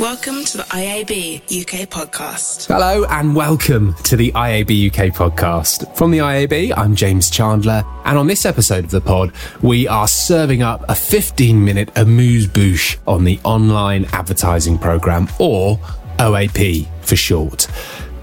Welcome 0.00 0.44
to 0.44 0.58
the 0.58 0.62
IAB 0.62 1.38
UK 1.38 1.88
podcast. 1.88 2.68
Hello 2.68 3.04
and 3.06 3.34
welcome 3.34 3.94
to 4.04 4.16
the 4.16 4.30
IAB 4.30 4.86
UK 4.86 5.12
podcast. 5.12 5.92
From 5.96 6.12
the 6.12 6.18
IAB, 6.18 6.72
I'm 6.76 6.94
James 6.94 7.28
Chandler, 7.28 7.82
and 8.04 8.16
on 8.16 8.28
this 8.28 8.46
episode 8.46 8.84
of 8.84 8.90
the 8.92 9.00
pod, 9.00 9.32
we 9.60 9.88
are 9.88 10.06
serving 10.06 10.62
up 10.62 10.84
a 10.88 10.94
15 10.94 11.64
minute 11.64 11.90
amuse 11.96 12.46
bouche 12.46 12.96
on 13.08 13.24
the 13.24 13.40
online 13.42 14.04
advertising 14.12 14.78
programme, 14.78 15.28
or 15.40 15.78
OAP 16.20 16.86
for 17.04 17.16
short. 17.16 17.66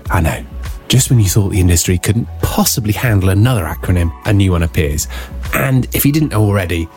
I 0.10 0.22
know, 0.22 0.46
just 0.88 1.10
when 1.10 1.20
you 1.20 1.28
thought 1.28 1.50
the 1.50 1.60
industry 1.60 1.98
couldn't 1.98 2.30
possibly 2.42 2.94
handle 2.94 3.28
another 3.28 3.66
acronym, 3.66 4.14
a 4.26 4.32
new 4.32 4.54
one 4.54 4.64
appears. 4.64 5.10
And 5.54 5.94
if 5.94 6.06
you 6.06 6.14
didn't 6.14 6.34
already, 6.34 6.88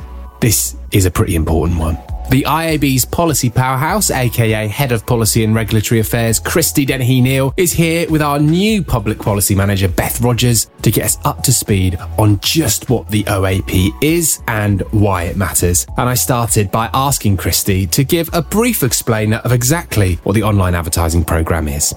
this 0.40 0.76
is 0.92 1.04
a 1.04 1.10
pretty 1.10 1.34
important 1.34 1.80
one. 1.80 1.98
The 2.30 2.42
IAB's 2.42 3.06
policy 3.06 3.48
powerhouse, 3.48 4.10
aka 4.10 4.68
Head 4.68 4.92
of 4.92 5.06
Policy 5.06 5.44
and 5.44 5.54
Regulatory 5.54 6.00
Affairs, 6.00 6.38
Christie 6.38 6.84
Dennehy-Neil, 6.84 7.54
is 7.56 7.72
here 7.72 8.06
with 8.10 8.20
our 8.20 8.38
new 8.38 8.84
Public 8.84 9.18
Policy 9.18 9.54
Manager, 9.54 9.88
Beth 9.88 10.20
Rogers, 10.20 10.70
to 10.82 10.90
get 10.90 11.06
us 11.06 11.18
up 11.24 11.42
to 11.44 11.54
speed 11.54 11.96
on 12.18 12.38
just 12.40 12.90
what 12.90 13.08
the 13.08 13.24
OAP 13.24 13.92
is 14.02 14.42
and 14.46 14.82
why 14.90 15.22
it 15.22 15.38
matters. 15.38 15.86
And 15.96 16.06
I 16.06 16.12
started 16.12 16.70
by 16.70 16.90
asking 16.92 17.38
Christie 17.38 17.86
to 17.86 18.04
give 18.04 18.28
a 18.34 18.42
brief 18.42 18.82
explainer 18.82 19.38
of 19.38 19.52
exactly 19.52 20.16
what 20.16 20.34
the 20.34 20.42
online 20.42 20.74
advertising 20.74 21.24
programme 21.24 21.66
is. 21.66 21.94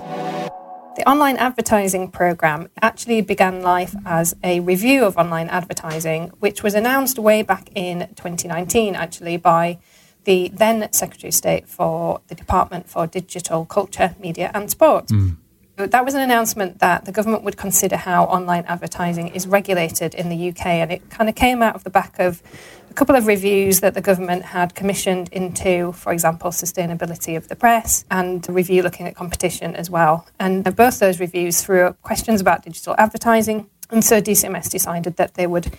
The 0.96 1.10
online 1.10 1.38
advertising 1.38 2.10
programme 2.10 2.70
actually 2.82 3.22
began 3.22 3.62
life 3.62 3.96
as 4.06 4.34
a 4.46 4.62
review 4.62 5.04
of 5.04 5.18
online 5.18 5.50
advertising, 5.50 6.30
which 6.40 6.64
was 6.64 6.74
announced 6.74 7.20
way 7.20 7.42
back 7.42 7.70
in 7.76 8.08
2019, 8.16 8.96
actually, 8.96 9.36
by 9.36 9.80
the 10.24 10.50
then 10.54 10.92
Secretary 10.92 11.30
of 11.30 11.34
State 11.34 11.68
for 11.68 12.22
the 12.28 12.36
Department 12.36 12.88
for 12.88 13.08
Digital 13.08 13.66
Culture, 13.66 14.16
Media 14.20 14.52
and 14.54 14.70
Sport. 14.70 15.08
Mm. 15.08 15.38
That 15.78 16.06
was 16.06 16.14
an 16.14 16.22
announcement 16.22 16.80
that 16.80 17.06
the 17.06 17.12
government 17.12 17.44
would 17.44 17.58
consider 17.58 17.98
how 17.98 18.26
online 18.26 18.66
advertising 18.68 19.30
is 19.30 19.48
regulated 19.48 20.14
in 20.14 20.30
the 20.30 20.50
UK, 20.50 20.66
and 20.66 20.92
it 20.92 21.10
kind 21.10 21.28
of 21.28 21.34
came 21.34 21.64
out 21.64 21.74
of 21.74 21.84
the 21.84 21.90
back 21.90 22.20
of 22.20 22.44
a 22.92 22.94
couple 22.94 23.16
of 23.16 23.26
reviews 23.26 23.80
that 23.80 23.94
the 23.94 24.02
government 24.02 24.44
had 24.44 24.76
commissioned 24.76 25.30
into, 25.30 25.94
for 25.94 26.12
example, 26.12 26.52
sustainability 26.52 27.36
of 27.36 27.48
the 27.48 27.56
press 27.56 28.06
and 28.12 28.48
a 28.48 28.52
review 28.52 28.84
looking 28.84 29.08
at 29.08 29.16
competition 29.16 29.76
as 29.76 29.90
well. 29.90 30.28
And 30.40 30.64
both 30.76 31.00
those 31.00 31.20
reviews 31.20 31.62
threw 31.62 31.86
up 31.86 32.02
questions 32.02 32.42
about 32.42 32.64
digital 32.64 32.94
advertising. 32.98 33.68
And 33.90 34.04
so 34.04 34.22
DCMS 34.22 34.70
decided 34.70 35.16
that 35.16 35.34
they 35.34 35.48
would 35.48 35.74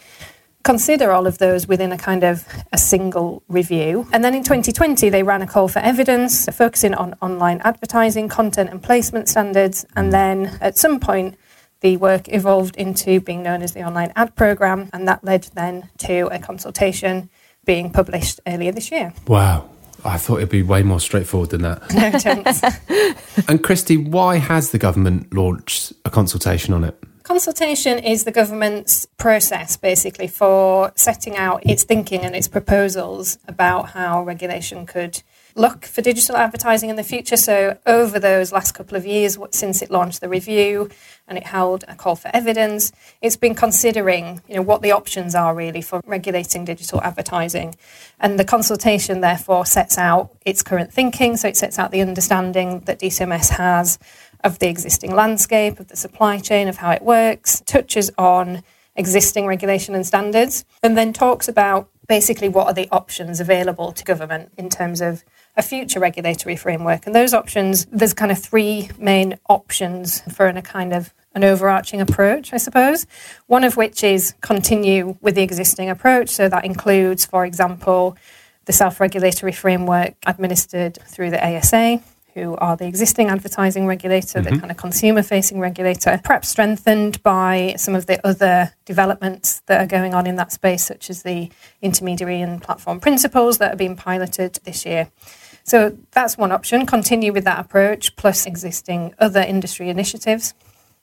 consider 0.63 1.13
all 1.13 1.27
of 1.27 1.39
those 1.39 1.67
within 1.67 1.93
a 1.93 1.99
kind 1.99 2.25
of 2.25 2.47
a 2.73 2.79
single 2.79 3.43
review. 3.49 4.07
And 4.13 4.25
then 4.25 4.35
in 4.35 4.43
2020, 4.43 5.09
they 5.09 5.23
ran 5.23 5.43
a 5.43 5.47
call 5.47 5.69
for 5.69 5.81
evidence, 5.81 6.47
focusing 6.47 6.95
on 6.95 7.15
online 7.21 7.61
advertising, 7.65 8.29
content 8.29 8.71
and 8.71 8.83
placement 8.83 9.29
standards. 9.29 9.85
And 9.97 10.09
mm. 10.09 10.13
then 10.13 10.59
at 10.61 10.79
some 10.79 11.01
point, 11.01 11.37
the 11.81 11.97
work 11.97 12.29
evolved 12.29 12.77
into 12.77 13.21
being 13.21 13.43
known 13.43 13.63
as 13.63 13.73
the 13.73 13.83
online 13.83 14.13
ad 14.15 14.35
program, 14.37 14.89
and 14.93 15.07
that 15.09 15.25
led 15.25 15.45
then 15.55 15.91
to 15.99 16.29
a 16.29 16.39
consultation 16.39 17.29
being 17.65 17.91
published 17.91 18.41
earlier 18.47 18.73
this 18.73 18.91
year. 18.91 19.13
Wow. 19.27 19.69
I 20.05 20.17
thought 20.17 20.39
it'd 20.39 20.49
be 20.49 20.63
way 20.63 20.83
more 20.83 20.99
straightforward 20.99 21.51
than 21.51 21.63
that. 21.63 21.93
No 21.95 22.19
chance. 22.19 22.63
and 23.49 23.63
Christie, 23.63 23.97
why 23.97 24.37
has 24.37 24.71
the 24.71 24.79
government 24.79 25.33
launched 25.33 25.93
a 26.05 26.11
consultation 26.11 26.75
on 26.75 26.85
it? 26.85 26.99
Consultation 27.23 27.99
is 27.99 28.25
the 28.25 28.33
government's 28.33 29.07
process 29.17 29.77
basically 29.77 30.27
for 30.27 30.93
setting 30.97 31.37
out 31.37 31.65
its 31.65 31.85
thinking 31.85 32.23
and 32.23 32.35
its 32.35 32.49
proposals 32.49 33.39
about 33.47 33.91
how 33.91 34.23
regulation 34.23 34.87
could 34.87 35.23
look 35.55 35.85
for 35.85 36.03
digital 36.03 36.37
advertising 36.37 36.91
in 36.91 36.97
the 36.97 37.05
future. 37.05 37.37
So, 37.37 37.79
over 37.87 38.19
those 38.19 38.53
last 38.53 38.73
couple 38.73 38.97
of 38.97 39.07
years, 39.07 39.39
since 39.51 39.83
it 39.83 39.91
launched 39.91 40.21
the 40.21 40.29
review 40.29 40.91
and 41.29 41.39
it 41.39 41.45
held 41.45 41.85
a 41.89 41.95
call 41.95 42.17
for 42.17 42.31
evidence, 42.35 42.93
it's 43.21 43.37
been 43.37 43.55
considering, 43.55 44.43
you 44.49 44.57
know, 44.57 44.63
what 44.63 44.83
the 44.83 44.93
options 44.93 45.35
are 45.35 45.55
really 45.55 45.83
for 45.83 46.01
regulating 46.07 46.65
digital 46.65 47.01
advertising. 47.03 47.75
And 48.19 48.39
the 48.39 48.45
consultation, 48.45 49.21
therefore, 49.21 49.67
sets 49.67 49.99
out 49.99 50.31
its 50.45 50.63
current 50.63 50.93
thinking. 50.93 51.37
So, 51.37 51.49
it 51.49 51.57
sets 51.57 51.79
out 51.79 51.91
the 51.91 52.01
understanding 52.01 52.81
that 52.81 52.99
DCMS 52.99 53.51
has 53.51 53.99
of 54.45 54.59
the 54.59 54.69
existing 54.69 55.15
landscape, 55.15 55.79
of 55.79 55.89
the 55.89 55.97
supply 55.97 56.39
chain, 56.39 56.69
of 56.69 56.79
how 56.79 56.91
it 56.91 57.03
works, 57.03 57.61
touches 57.67 58.11
on 58.19 58.63
existing 58.97 59.47
regulation 59.47 59.95
and 59.95 60.07
standards, 60.07 60.65
and 60.83 60.97
then 60.97 61.13
talks 61.13 61.49
about 61.49 61.89
basically 62.09 62.49
what 62.49 62.67
are 62.67 62.75
the 62.75 62.89
options 62.91 63.41
available 63.41 63.93
to 63.93 64.05
government 64.05 64.53
in 64.59 64.69
terms 64.69 65.01
of 65.01 65.25
a 65.57 65.63
future 65.63 66.01
regulatory 66.01 66.57
framework. 66.57 67.07
And 67.07 67.15
those 67.15 67.33
options, 67.35 67.87
there's 67.87 68.15
kind 68.15 68.31
of 68.31 68.39
three 68.39 68.91
main 68.99 69.39
options 69.49 70.21
for 70.35 70.47
an, 70.47 70.57
a 70.57 70.63
kind 70.63 70.93
of 70.93 71.15
an 71.35 71.45
overarching 71.45 72.01
approach, 72.01 72.53
I 72.53 72.59
suppose. 72.59 73.07
One 73.47 73.65
of 73.65 73.77
which 73.77 74.05
is 74.05 74.35
continue 74.41 75.17
with 75.21 75.35
the 75.35 75.43
existing 75.43 75.89
approach. 75.89 76.31
So 76.31 76.49
that 76.49 76.65
includes, 76.65 77.25
for 77.25 77.47
example, 77.47 78.17
the 78.65 78.73
self 78.73 79.01
regulatory 79.01 79.53
framework 79.53 80.15
administered 80.27 80.99
through 81.07 81.31
the 81.31 81.45
ASA, 81.45 82.03
who 82.35 82.57
are 82.57 82.77
the 82.77 82.87
existing 82.87 83.29
advertising 83.29 83.87
regulator, 83.87 84.41
mm-hmm. 84.41 84.55
the 84.55 84.61
kind 84.61 84.71
of 84.71 84.77
consumer 84.77 85.23
facing 85.23 85.61
regulator, 85.61 86.21
perhaps 86.23 86.49
strengthened 86.49 87.23
by 87.23 87.75
some 87.77 87.95
of 87.95 88.07
the 88.07 88.25
other 88.27 88.73
developments 88.85 89.61
that 89.67 89.81
are 89.81 89.87
going 89.87 90.15
on 90.15 90.27
in 90.27 90.37
that 90.37 90.53
space, 90.53 90.85
such 90.85 91.11
as 91.11 91.23
the 91.23 91.51
intermediary 91.81 92.41
and 92.41 92.63
platform 92.63 93.01
principles 93.01 93.59
that 93.59 93.75
are 93.75 93.77
being 93.77 93.97
piloted 93.97 94.59
this 94.65 94.87
year. 94.87 95.11
So 95.65 95.97
that's 96.11 96.37
one 96.37 96.53
option, 96.53 96.87
continue 96.87 97.33
with 97.33 97.45
that 97.45 97.61
approach, 97.61 98.17
plus 98.17 98.47
existing 98.47 99.15
other 99.19 99.41
industry 99.41 99.89
initiatives. 99.89 100.55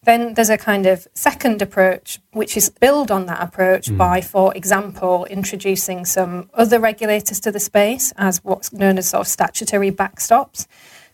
Then 0.03 0.33
there's 0.33 0.49
a 0.49 0.57
kind 0.57 0.85
of 0.85 1.07
second 1.13 1.61
approach, 1.61 2.19
which 2.31 2.55
is 2.55 2.69
build 2.69 3.11
on 3.11 3.25
that 3.25 3.41
approach 3.41 3.87
mm. 3.87 3.97
by, 3.97 4.21
for 4.21 4.55
example, 4.55 5.25
introducing 5.25 6.05
some 6.05 6.49
other 6.53 6.79
regulators 6.79 7.39
to 7.41 7.51
the 7.51 7.59
space 7.59 8.13
as 8.17 8.43
what's 8.43 8.71
known 8.71 8.97
as 8.97 9.09
sort 9.09 9.21
of 9.21 9.27
statutory 9.27 9.91
backstops. 9.91 10.67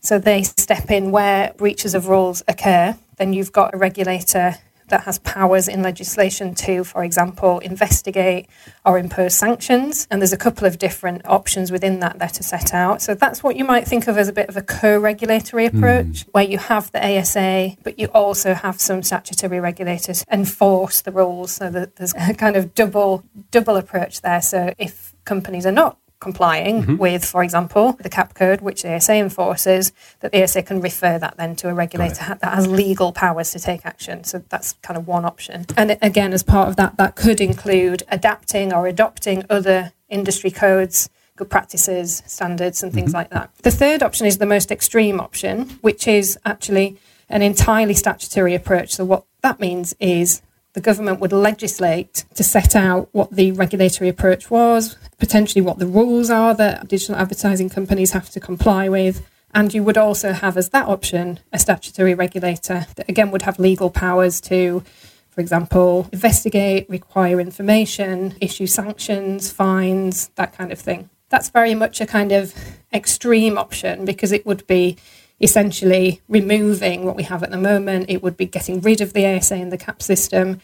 So 0.06 0.20
they 0.20 0.44
step 0.44 0.92
in 0.92 1.10
where 1.10 1.52
breaches 1.58 1.96
of 1.96 2.08
rules 2.08 2.44
occur. 2.48 2.96
Then 3.18 3.34
you've 3.34 3.52
got 3.52 3.74
a 3.74 3.78
regulator 3.78 4.58
that 4.90 5.02
has 5.06 5.18
powers 5.18 5.68
in 5.68 5.82
legislation 5.82 6.54
to, 6.54 6.84
for 6.84 7.04
example, 7.04 7.58
investigate 7.58 8.48
or 8.86 9.00
impose 9.00 9.34
sanctions. 9.34 10.08
And 10.12 10.22
there's 10.22 10.32
a 10.32 10.38
couple 10.38 10.68
of 10.68 10.78
different 10.78 11.26
options 11.26 11.72
within 11.72 12.02
that 12.02 12.20
that 12.20 12.40
are 12.40 12.44
set 12.44 12.72
out. 12.72 13.02
So 13.02 13.16
that's 13.16 13.42
what 13.42 13.56
you 13.56 13.66
might 13.66 13.88
think 13.88 14.08
of 14.08 14.16
as 14.20 14.28
a 14.28 14.34
bit 14.34 14.48
of 14.48 14.56
a 14.56 14.62
co 14.62 15.00
regulatory 15.00 15.68
hmm. 15.68 15.78
approach, 15.78 16.06
mm. 16.06 16.30
where 16.34 16.44
you 16.44 16.60
have 16.60 16.92
the 16.92 17.04
ASA, 17.04 17.76
but 17.84 17.98
you 17.98 18.06
also 18.08 18.54
have 18.54 18.80
some 18.80 19.02
statutory 19.02 19.60
regulators 19.60 20.24
enforce 20.32 21.02
the 21.02 21.12
rules. 21.12 21.54
So 21.54 21.72
that 21.72 21.96
there's 21.96 22.14
a 22.14 22.36
kind 22.36 22.56
of 22.56 22.76
double 22.76 23.24
double 23.50 23.76
approach 23.76 24.22
there. 24.22 24.42
So 24.42 24.72
if 24.78 25.16
companies 25.26 25.66
are 25.66 25.72
not 25.72 25.98
complying 26.20 26.82
mm-hmm. 26.82 26.98
with, 26.98 27.24
for 27.26 27.44
example, 27.44 27.94
the 27.94 28.10
cap 28.10 28.34
code, 28.34 28.62
which 28.62 28.82
the 28.84 28.96
ASA 28.96 29.16
enforces, 29.16 29.92
that 30.22 30.32
the 30.32 30.44
ASA 30.44 30.64
can 30.64 30.82
refer 30.82 31.20
that 31.20 31.38
then 31.38 31.56
to 31.58 31.70
a 31.70 31.74
regulator 31.74 32.38
that 32.40 32.54
has 32.54 32.68
legal 32.68 33.12
powers 33.12 33.52
to 33.52 33.60
take 33.60 33.86
action. 33.86 34.24
So 34.24 34.44
that's 34.50 34.74
kind 34.82 34.98
of 34.98 35.08
one 35.08 35.26
option. 35.26 35.66
And 35.78 35.98
again, 36.02 36.34
as 36.34 36.44
part 36.44 36.70
of 36.70 36.76
that, 36.78 36.98
that 36.98 37.16
could 37.16 37.42
include 37.42 38.04
adapting 38.10 38.74
or 38.74 38.88
adopting 38.88 39.44
other 39.50 39.94
industry 40.10 40.52
codes 40.52 41.10
good 41.38 41.50
practices, 41.50 42.24
standards, 42.26 42.82
and 42.82 42.94
things 42.94 43.10
mm-hmm. 43.10 43.18
like 43.18 43.30
that. 43.30 43.54
The 43.58 43.72
third 43.72 44.02
option 44.02 44.26
is 44.26 44.38
the 44.38 44.46
most 44.46 44.72
extreme 44.72 45.20
option, 45.20 45.70
which 45.82 46.08
is 46.08 46.40
actually 46.46 46.98
an 47.30 47.42
entirely 47.42 47.94
statutory 47.94 48.56
approach. 48.56 48.94
So, 48.94 49.06
what 49.06 49.26
that 49.42 49.60
means 49.60 49.96
is 50.00 50.42
the 50.76 50.82
government 50.82 51.22
would 51.22 51.32
legislate 51.32 52.26
to 52.36 52.44
set 52.44 52.76
out 52.76 53.08
what 53.14 53.32
the 53.32 53.54
regulatory 53.54 54.10
approach 54.10 54.52
was, 54.52 54.98
potentially 55.18 55.62
what 55.62 55.80
the 55.80 55.88
rules 55.88 56.30
are 56.30 56.54
that 56.54 56.90
digital 56.90 57.16
advertising 57.16 57.70
companies 57.70 58.12
have 58.12 58.30
to 58.32 58.42
comply 58.42 58.90
with. 58.90 59.26
And 59.54 59.74
you 59.74 59.84
would 59.84 59.98
also 59.98 60.34
have, 60.34 60.58
as 60.58 60.70
that 60.70 60.86
option, 60.88 61.40
a 61.54 61.60
statutory 61.60 62.14
regulator 62.14 62.88
that 62.98 63.08
again 63.08 63.32
would 63.32 63.44
have 63.44 63.58
legal 63.58 63.90
powers 63.90 64.42
to, 64.42 64.84
for 65.30 65.40
example, 65.40 66.10
investigate, 66.12 66.90
require 66.90 67.40
information, 67.40 68.36
issue 68.42 68.68
sanctions, 68.68 69.50
fines, 69.50 70.28
that 70.36 70.58
kind 70.58 70.74
of 70.74 70.80
thing. 70.80 71.10
That's 71.30 71.50
very 71.50 71.74
much 71.74 72.02
a 72.02 72.06
kind 72.06 72.34
of 72.34 72.54
extreme 72.94 73.58
option 73.58 74.04
because 74.04 74.34
it 74.34 74.46
would 74.46 74.68
be 74.68 74.98
essentially 75.40 76.22
removing 76.28 77.04
what 77.04 77.16
we 77.16 77.24
have 77.24 77.44
at 77.44 77.52
the 77.52 77.58
moment. 77.58 78.10
It 78.10 78.24
would 78.24 78.38
be 78.38 78.46
getting 78.46 78.82
rid 78.82 79.02
of 79.02 79.14
the 79.14 79.26
ASA 79.26 79.56
and 79.56 79.72
the 79.72 79.78
CAP 79.78 80.02
system. 80.02 80.62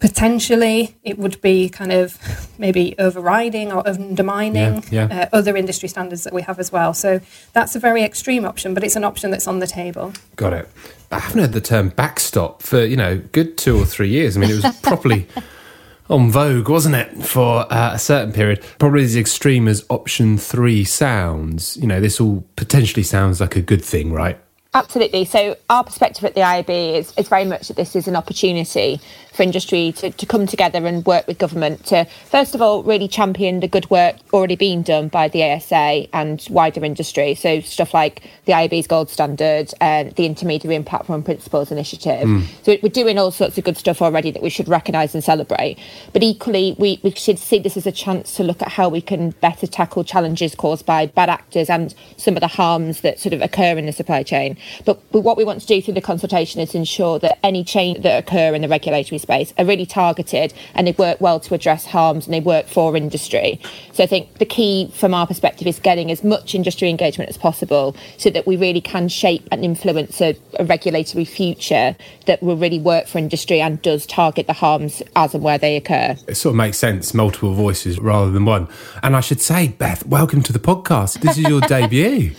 Potentially, 0.00 0.96
it 1.02 1.18
would 1.18 1.40
be 1.40 1.68
kind 1.68 1.90
of 1.90 2.16
maybe 2.58 2.94
overriding 2.98 3.72
or 3.72 3.86
undermining 3.86 4.84
yeah, 4.90 5.08
yeah. 5.08 5.22
Uh, 5.22 5.36
other 5.36 5.56
industry 5.56 5.88
standards 5.88 6.22
that 6.22 6.32
we 6.32 6.42
have 6.42 6.60
as 6.60 6.70
well. 6.70 6.94
So 6.94 7.20
that's 7.52 7.74
a 7.74 7.80
very 7.80 8.04
extreme 8.04 8.44
option, 8.44 8.74
but 8.74 8.84
it's 8.84 8.94
an 8.94 9.02
option 9.02 9.32
that's 9.32 9.48
on 9.48 9.58
the 9.58 9.66
table. 9.66 10.12
Got 10.36 10.52
it. 10.52 10.68
I 11.10 11.18
haven't 11.18 11.40
heard 11.40 11.52
the 11.52 11.60
term 11.60 11.88
backstop 11.88 12.62
for 12.62 12.84
you 12.84 12.96
know 12.96 13.18
good 13.32 13.58
two 13.58 13.76
or 13.76 13.84
three 13.84 14.10
years. 14.10 14.36
I 14.36 14.40
mean, 14.40 14.50
it 14.50 14.62
was 14.62 14.80
properly 14.82 15.26
on 16.10 16.30
vogue, 16.30 16.68
wasn't 16.68 16.94
it, 16.94 17.24
for 17.24 17.70
uh, 17.72 17.94
a 17.94 17.98
certain 17.98 18.32
period? 18.32 18.64
Probably 18.78 19.04
as 19.04 19.16
extreme 19.16 19.68
as 19.68 19.84
option 19.90 20.38
three 20.38 20.84
sounds. 20.84 21.76
You 21.76 21.86
know, 21.86 22.00
this 22.00 22.20
all 22.20 22.44
potentially 22.56 23.02
sounds 23.02 23.40
like 23.40 23.56
a 23.56 23.62
good 23.62 23.84
thing, 23.84 24.12
right? 24.12 24.38
Absolutely. 24.74 25.24
So, 25.24 25.56
our 25.70 25.82
perspective 25.82 26.24
at 26.24 26.34
the 26.34 26.42
IAB 26.42 26.98
is, 26.98 27.14
is 27.16 27.26
very 27.26 27.46
much 27.46 27.68
that 27.68 27.76
this 27.78 27.96
is 27.96 28.06
an 28.06 28.14
opportunity 28.14 29.00
for 29.32 29.42
industry 29.42 29.92
to, 29.92 30.10
to 30.10 30.26
come 30.26 30.46
together 30.46 30.84
and 30.86 31.06
work 31.06 31.26
with 31.26 31.38
government 31.38 31.86
to, 31.86 32.04
first 32.26 32.54
of 32.54 32.60
all, 32.60 32.82
really 32.82 33.08
champion 33.08 33.60
the 33.60 33.68
good 33.68 33.88
work 33.88 34.16
already 34.34 34.56
being 34.56 34.82
done 34.82 35.08
by 35.08 35.28
the 35.28 35.42
ASA 35.42 36.06
and 36.12 36.46
wider 36.50 36.84
industry. 36.84 37.34
So, 37.34 37.60
stuff 37.60 37.94
like 37.94 38.22
the 38.44 38.52
IAB's 38.52 38.86
Gold 38.86 39.08
Standard 39.08 39.72
and 39.80 40.12
the 40.16 40.26
Intermediary 40.26 40.76
and 40.76 40.84
Platform 40.84 41.22
Principles 41.22 41.72
Initiative. 41.72 42.28
Mm. 42.28 42.44
So, 42.62 42.76
we're 42.82 42.90
doing 42.90 43.18
all 43.18 43.30
sorts 43.30 43.56
of 43.56 43.64
good 43.64 43.78
stuff 43.78 44.02
already 44.02 44.30
that 44.32 44.42
we 44.42 44.50
should 44.50 44.68
recognise 44.68 45.14
and 45.14 45.24
celebrate. 45.24 45.78
But 46.12 46.22
equally, 46.22 46.76
we, 46.78 47.00
we 47.02 47.12
should 47.12 47.38
see 47.38 47.58
this 47.58 47.78
as 47.78 47.86
a 47.86 47.92
chance 47.92 48.34
to 48.36 48.44
look 48.44 48.60
at 48.60 48.68
how 48.68 48.90
we 48.90 49.00
can 49.00 49.30
better 49.30 49.66
tackle 49.66 50.04
challenges 50.04 50.54
caused 50.54 50.84
by 50.84 51.06
bad 51.06 51.30
actors 51.30 51.70
and 51.70 51.94
some 52.18 52.36
of 52.36 52.42
the 52.42 52.48
harms 52.48 53.00
that 53.00 53.18
sort 53.18 53.32
of 53.32 53.40
occur 53.40 53.78
in 53.78 53.86
the 53.86 53.92
supply 53.92 54.22
chain. 54.22 54.57
But, 54.84 55.00
but 55.12 55.20
what 55.20 55.36
we 55.36 55.44
want 55.44 55.60
to 55.60 55.66
do 55.66 55.80
through 55.80 55.94
the 55.94 56.00
consultation 56.00 56.60
is 56.60 56.74
ensure 56.74 57.18
that 57.20 57.38
any 57.42 57.64
change 57.64 58.02
that 58.02 58.24
occur 58.24 58.54
in 58.54 58.62
the 58.62 58.68
regulatory 58.68 59.18
space 59.18 59.52
are 59.58 59.64
really 59.64 59.86
targeted 59.86 60.52
and 60.74 60.86
they 60.86 60.92
work 60.92 61.20
well 61.20 61.40
to 61.40 61.54
address 61.54 61.86
harms 61.86 62.26
and 62.26 62.34
they 62.34 62.40
work 62.40 62.66
for 62.66 62.96
industry. 62.96 63.60
So 63.92 64.04
I 64.04 64.06
think 64.06 64.38
the 64.38 64.46
key 64.46 64.90
from 64.94 65.14
our 65.14 65.26
perspective 65.26 65.66
is 65.66 65.78
getting 65.78 66.10
as 66.10 66.22
much 66.22 66.54
industry 66.54 66.88
engagement 66.88 67.30
as 67.30 67.36
possible 67.36 67.96
so 68.16 68.30
that 68.30 68.46
we 68.46 68.56
really 68.56 68.80
can 68.80 69.08
shape 69.08 69.46
and 69.50 69.64
influence 69.64 70.20
a, 70.20 70.36
a 70.58 70.64
regulatory 70.64 71.24
future 71.24 71.96
that 72.26 72.42
will 72.42 72.56
really 72.56 72.78
work 72.78 73.06
for 73.06 73.18
industry 73.18 73.60
and 73.60 73.80
does 73.82 74.06
target 74.06 74.46
the 74.46 74.52
harms 74.52 75.02
as 75.16 75.34
and 75.34 75.42
where 75.42 75.58
they 75.58 75.76
occur. 75.76 76.16
It 76.26 76.36
sort 76.36 76.52
of 76.52 76.56
makes 76.56 76.78
sense, 76.78 77.14
multiple 77.14 77.54
voices 77.54 77.98
rather 77.98 78.30
than 78.30 78.44
one. 78.44 78.68
And 79.02 79.16
I 79.16 79.20
should 79.20 79.40
say, 79.40 79.68
Beth, 79.68 80.06
welcome 80.06 80.42
to 80.42 80.52
the 80.52 80.58
podcast. 80.58 81.20
This 81.20 81.38
is 81.38 81.48
your 81.48 81.60
debut. 81.68 82.34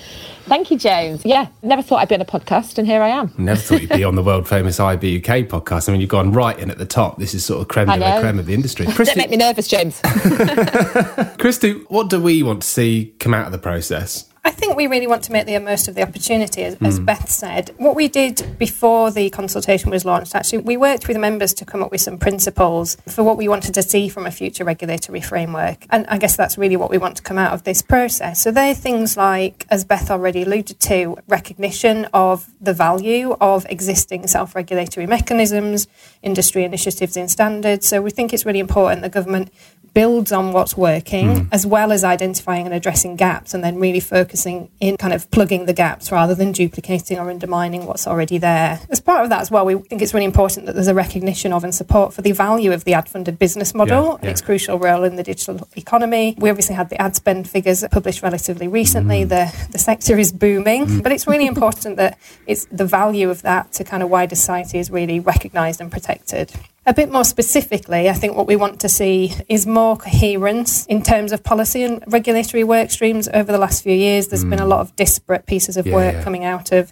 Thank 0.50 0.72
you, 0.72 0.78
James. 0.80 1.24
Yeah, 1.24 1.48
never 1.62 1.84
thought 1.84 1.98
I'd 1.98 2.10
be 2.10 2.16
on 2.16 2.22
a 2.22 2.25
podcast, 2.25 2.78
and 2.80 2.88
here 2.88 3.01
I 3.01 3.10
am. 3.10 3.31
Never 3.38 3.60
thought 3.62 3.81
you'd 3.81 3.92
be 3.92 4.04
on 4.04 4.16
the 4.16 4.24
world 4.24 4.48
famous 4.56 4.80
IAB 4.80 5.19
UK 5.19 5.48
podcast. 5.48 5.88
I 5.88 5.92
mean, 5.92 6.01
you've 6.01 6.10
gone 6.10 6.31
right 6.34 6.57
in 6.57 6.72
at 6.72 6.78
the 6.78 6.86
top. 6.86 7.18
This 7.18 7.34
is 7.34 7.46
sort 7.46 7.62
of 7.62 7.68
creme 7.68 7.88
de 7.88 7.98
la 7.98 8.19
creme 8.19 8.40
of 8.40 8.46
the 8.48 8.54
industry. 8.54 8.86
Christie, 8.88 9.16
Don't 9.16 9.18
make 9.18 9.30
me 9.30 9.38
nervous, 9.38 9.68
James. 9.68 10.01
Christie, 11.38 11.74
what 11.88 12.10
do 12.10 12.19
we 12.19 12.44
want 12.44 12.63
to 12.63 12.68
see 12.68 13.13
come 13.19 13.34
out 13.34 13.46
of 13.46 13.51
the 13.51 13.57
process? 13.57 14.29
I 14.44 14.51
think 14.51 14.77
we 14.77 14.88
really 14.88 15.07
want 15.07 15.24
to 15.24 15.31
make 15.31 15.45
the 15.45 15.57
most 15.59 15.88
of 15.88 15.95
the 15.95 16.01
opportunity, 16.01 16.63
as, 16.63 16.75
mm. 16.75 16.88
as. 16.88 17.00
Beth 17.00 17.30
said. 17.30 17.74
What 17.77 17.95
we 17.95 18.07
did 18.07 18.57
before 18.57 19.12
the 19.12 19.30
consultation 19.30 19.89
was 19.89 20.06
launched, 20.06 20.36
actually, 20.36 20.59
we 20.59 20.77
worked 20.77 21.07
with 21.07 21.18
members 21.18 21.53
to 21.56 21.65
come 21.65 21.81
up 21.81 21.91
with 21.91 22.01
some 22.01 22.18
principles 22.18 22.97
for 23.07 23.24
what 23.24 23.38
we 23.38 23.47
wanted 23.47 23.74
to 23.74 23.83
see 23.83 24.09
from 24.09 24.25
a 24.25 24.31
future 24.31 24.63
regulatory 24.63 25.21
framework. 25.21 25.86
And 25.89 26.06
I 26.07 26.18
guess 26.18 26.36
that's 26.36 26.57
really 26.57 26.75
what 26.75 26.89
we 26.89 26.97
want 26.97 27.18
to 27.18 27.24
come 27.24 27.38
out 27.38 27.53
of 27.53 27.63
this 27.63 27.81
process. 27.81 28.41
So 28.41 28.51
they're 28.51 28.74
things 28.74 29.18
like, 29.18 29.65
as 29.69 29.86
Beth 29.86 30.12
already 30.12 30.44
alluded 30.44 30.80
to, 30.81 31.18
recognition 31.27 32.06
of 32.13 32.50
the 32.62 32.74
value 32.74 33.36
of 33.41 33.65
existing 33.69 34.27
self 34.27 34.56
regulatory 34.56 35.07
mechanisms, 35.07 35.88
industry 36.21 36.63
initiatives 36.63 37.18
in 37.18 37.27
standards. 37.27 37.88
So 37.88 38.01
we 38.01 38.12
think 38.12 38.33
it's 38.33 38.45
really 38.45 38.59
important 38.59 39.01
the 39.01 39.09
government 39.09 39.51
builds 39.94 40.31
on 40.31 40.53
what's 40.53 40.77
working 40.77 41.27
mm. 41.27 41.47
as 41.51 41.65
well 41.65 41.91
as 41.91 42.03
identifying 42.03 42.65
and 42.65 42.74
addressing 42.74 43.15
gaps 43.15 43.53
and 43.53 43.63
then 43.63 43.80
really 43.80 44.00
focusing 44.00 44.69
in 44.80 44.97
kind 44.97 45.13
of 45.13 45.30
plugging 45.31 45.65
the 45.65 45.74
gaps 45.74 46.12
rather 46.12 46.36
than 46.36 46.51
duplicating 46.51 47.18
or 47.18 47.30
undermining 47.30 47.86
what's 47.86 48.07
already 48.07 48.38
there. 48.38 48.80
As 48.89 49.00
part 49.00 49.24
of 49.24 49.30
that 49.30 49.41
as 49.41 49.51
well, 49.51 49.65
we 49.65 49.75
think 49.75 50.01
it's 50.01 50.13
really 50.13 50.25
important 50.25 50.65
that 50.65 50.75
there's 50.75 50.88
a 50.88 50.94
recognition 50.94 51.53
of 51.53 51.63
and 51.63 51.74
support 51.74 52.13
for 52.13 52.21
the 52.21 52.31
value 52.31 52.71
of 52.71 52.83
the 52.83 52.94
ad 52.94 53.09
funded 53.09 53.39
business 53.39 53.74
model 53.74 54.03
yeah, 54.03 54.09
yeah. 54.09 54.18
and 54.21 54.30
its 54.30 54.41
crucial 54.41 54.80
role 54.80 55.03
in 55.03 55.15
the 55.15 55.24
digital 55.24 55.68
economy. 55.75 56.36
We 56.38 56.50
obviously 56.50 56.75
had 56.75 56.89
the 56.89 57.01
ad 57.01 57.15
spend 57.15 57.50
figures 57.50 57.83
published 57.91 58.21
relatively 58.21 58.68
recently. 58.68 59.25
Mm. 59.25 59.30
The, 59.30 59.68
the 59.71 59.80
sector 59.80 60.18
is 60.18 60.31
booming, 60.31 60.86
mm. 60.86 61.03
but 61.03 61.12
it's 61.12 61.27
really 61.27 61.47
important 61.47 61.97
that 61.97 62.18
it's 62.47 62.65
the 62.65 62.86
value 62.86 63.30
of 63.30 63.41
that 63.44 63.71
to 63.74 63.83
kind 63.83 64.03
of 64.03 64.09
wider 64.09 64.36
society 64.36 64.80
is 64.80 64.89
really 64.91 65.19
recognised 65.19 65.81
and 65.81 65.91
protected. 65.91 66.51
A 66.89 66.94
bit 66.94 67.12
more 67.12 67.24
specifically, 67.24 68.09
I 68.09 68.13
think 68.13 68.36
what 68.36 68.47
we 68.47 68.56
want 68.56 68.80
to 68.80 68.89
see 68.89 69.31
is 69.47 69.68
more 69.68 69.95
coherence 69.95 70.88
in 70.88 71.03
terms 71.03 71.31
of 71.31 71.44
policy 71.44 71.83
and 71.83 72.03
regulatory 72.07 72.63
work 72.63 72.89
streams 72.89 73.30
over 73.31 73.51
the 73.51 73.59
last 73.59 73.83
few 73.83 73.94
years. 73.94 74.30
There's 74.30 74.44
mm. 74.44 74.50
been 74.50 74.59
a 74.59 74.63
mm. 74.63 74.69
lot 74.69 74.80
of 74.80 74.95
disparate 74.95 75.45
pieces 75.45 75.77
of 75.77 75.86
yeah, 75.86 75.94
work 75.94 76.13
yeah. 76.15 76.24
coming 76.24 76.45
out 76.45 76.71
of 76.71 76.91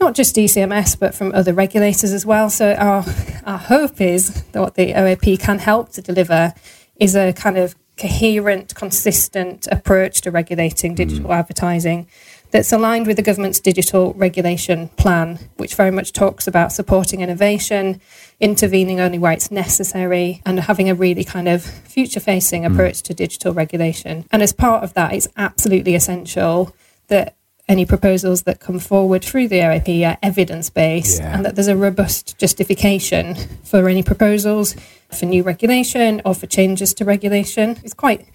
not 0.00 0.16
just 0.16 0.34
DCMS 0.34 0.98
but 0.98 1.14
from 1.14 1.32
other 1.36 1.52
regulators 1.52 2.12
as 2.12 2.26
well. 2.26 2.50
So 2.50 2.74
our 2.74 3.04
our 3.46 3.58
hope 3.58 4.00
is 4.00 4.42
that 4.50 4.60
what 4.60 4.74
the 4.74 4.92
OAP 4.92 5.38
can 5.38 5.60
help 5.60 5.90
to 5.90 6.02
deliver 6.02 6.52
is 6.96 7.14
a 7.14 7.32
kind 7.32 7.56
of 7.56 7.76
coherent, 7.96 8.74
consistent 8.74 9.68
approach 9.70 10.22
to 10.22 10.32
regulating 10.32 10.96
digital 10.96 11.30
mm. 11.30 11.38
advertising 11.38 12.08
that's 12.52 12.72
aligned 12.72 13.06
with 13.06 13.16
the 13.16 13.22
government's 13.22 13.58
digital 13.58 14.12
regulation 14.14 14.88
plan, 14.90 15.38
which 15.56 15.74
very 15.74 15.90
much 15.90 16.12
talks 16.12 16.46
about 16.46 16.70
supporting 16.70 17.22
innovation, 17.22 18.00
intervening 18.40 19.00
only 19.00 19.18
where 19.18 19.32
it's 19.32 19.50
necessary, 19.50 20.42
and 20.44 20.60
having 20.60 20.88
a 20.88 20.94
really 20.94 21.24
kind 21.24 21.48
of 21.48 21.62
future 21.64 22.20
facing 22.20 22.62
mm. 22.62 22.72
approach 22.72 23.02
to 23.02 23.14
digital 23.14 23.54
regulation. 23.54 24.26
And 24.30 24.42
as 24.42 24.52
part 24.52 24.84
of 24.84 24.92
that, 24.94 25.14
it's 25.14 25.28
absolutely 25.36 25.94
essential 25.94 26.74
that 27.08 27.36
any 27.68 27.86
proposals 27.86 28.42
that 28.42 28.60
come 28.60 28.78
forward 28.78 29.24
through 29.24 29.48
the 29.48 29.60
OAP 29.60 30.06
are 30.06 30.18
evidence 30.22 30.68
based 30.68 31.20
yeah. 31.20 31.34
and 31.34 31.44
that 31.46 31.54
there's 31.54 31.68
a 31.68 31.76
robust 31.76 32.36
justification 32.36 33.34
for 33.64 33.88
any 33.88 34.02
proposals 34.02 34.76
for 35.10 35.26
new 35.26 35.42
regulation 35.42 36.20
or 36.24 36.34
for 36.34 36.46
changes 36.46 36.92
to 36.94 37.04
regulation. 37.04 37.78
It's 37.82 37.94
quite 37.94 38.26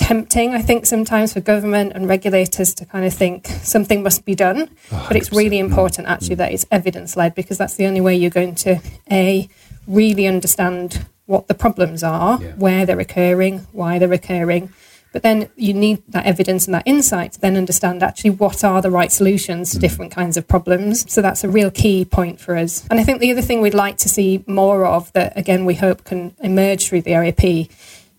tempting, 0.00 0.54
I 0.54 0.62
think, 0.62 0.86
sometimes 0.86 1.34
for 1.34 1.40
government 1.40 1.92
and 1.94 2.08
regulators 2.08 2.74
to 2.74 2.86
kind 2.86 3.04
of 3.04 3.12
think 3.12 3.46
something 3.46 4.02
must 4.02 4.24
be 4.24 4.34
done. 4.34 4.70
But 4.90 5.14
it's 5.14 5.30
really 5.30 5.58
important, 5.58 6.08
actually, 6.08 6.36
that 6.36 6.52
it's 6.52 6.66
evidence 6.70 7.16
led 7.16 7.34
because 7.34 7.58
that's 7.58 7.74
the 7.74 7.86
only 7.86 8.00
way 8.00 8.16
you're 8.16 8.30
going 8.30 8.54
to, 8.56 8.80
A, 9.10 9.48
really 9.86 10.26
understand 10.26 11.06
what 11.26 11.48
the 11.48 11.54
problems 11.54 12.02
are, 12.02 12.40
yeah. 12.42 12.52
where 12.52 12.86
they're 12.86 12.98
occurring, 12.98 13.66
why 13.72 13.98
they're 13.98 14.12
occurring. 14.12 14.72
But 15.12 15.22
then 15.22 15.50
you 15.56 15.74
need 15.74 16.02
that 16.08 16.24
evidence 16.24 16.66
and 16.66 16.74
that 16.74 16.84
insight 16.86 17.32
to 17.32 17.40
then 17.40 17.56
understand 17.56 18.02
actually 18.02 18.30
what 18.30 18.64
are 18.64 18.80
the 18.80 18.90
right 18.90 19.12
solutions 19.12 19.72
to 19.72 19.78
mm. 19.78 19.80
different 19.80 20.12
kinds 20.12 20.36
of 20.36 20.48
problems. 20.48 21.12
So 21.12 21.20
that's 21.20 21.44
a 21.44 21.48
real 21.48 21.70
key 21.70 22.04
point 22.04 22.40
for 22.40 22.56
us. 22.56 22.86
And 22.90 22.98
I 22.98 23.04
think 23.04 23.20
the 23.20 23.30
other 23.32 23.42
thing 23.42 23.60
we'd 23.60 23.74
like 23.74 23.98
to 23.98 24.08
see 24.08 24.44
more 24.46 24.86
of 24.86 25.12
that, 25.12 25.36
again, 25.36 25.64
we 25.66 25.74
hope 25.74 26.04
can 26.04 26.34
emerge 26.40 26.88
through 26.88 27.02
the 27.02 27.12
OAP 27.12 27.68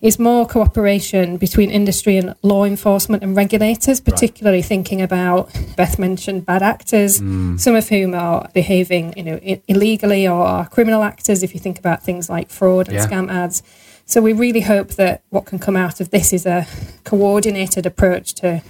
is 0.02 0.18
more 0.18 0.48
cooperation 0.48 1.38
between 1.38 1.70
industry 1.70 2.18
and 2.18 2.34
law 2.42 2.66
enforcement 2.66 3.24
and 3.24 3.36
regulators, 3.36 4.02
particularly 4.02 4.58
right. 4.58 4.66
thinking 4.66 5.02
about 5.02 5.52
Beth 5.78 6.00
mentioned 6.00 6.46
bad 6.46 6.64
actors, 6.64 7.22
mm. 7.22 7.60
some 7.60 7.76
of 7.76 7.88
whom 7.90 8.16
are 8.16 8.50
behaving, 8.54 9.14
you 9.16 9.24
know, 9.24 9.40
illegally 9.68 10.28
or 10.28 10.44
are 10.44 10.68
criminal 10.68 11.04
actors. 11.04 11.44
If 11.44 11.54
you 11.54 11.60
think 11.60 11.78
about 11.78 12.02
things 12.02 12.30
like 12.30 12.50
fraud 12.50 12.88
and 12.88 12.98
yeah. 12.98 13.08
scam 13.08 13.32
ads. 13.32 13.62
So 14.06 14.22
we 14.22 14.34
really 14.34 14.62
hope 14.62 14.90
that 14.96 15.24
what 15.30 15.46
can 15.46 15.60
come 15.60 15.78
out 15.78 16.02
of 16.02 16.10
this 16.10 16.34
is 16.34 16.46
a 16.46 16.68
coordinated 17.04 17.86
approach 17.86 18.34
to 18.36 18.62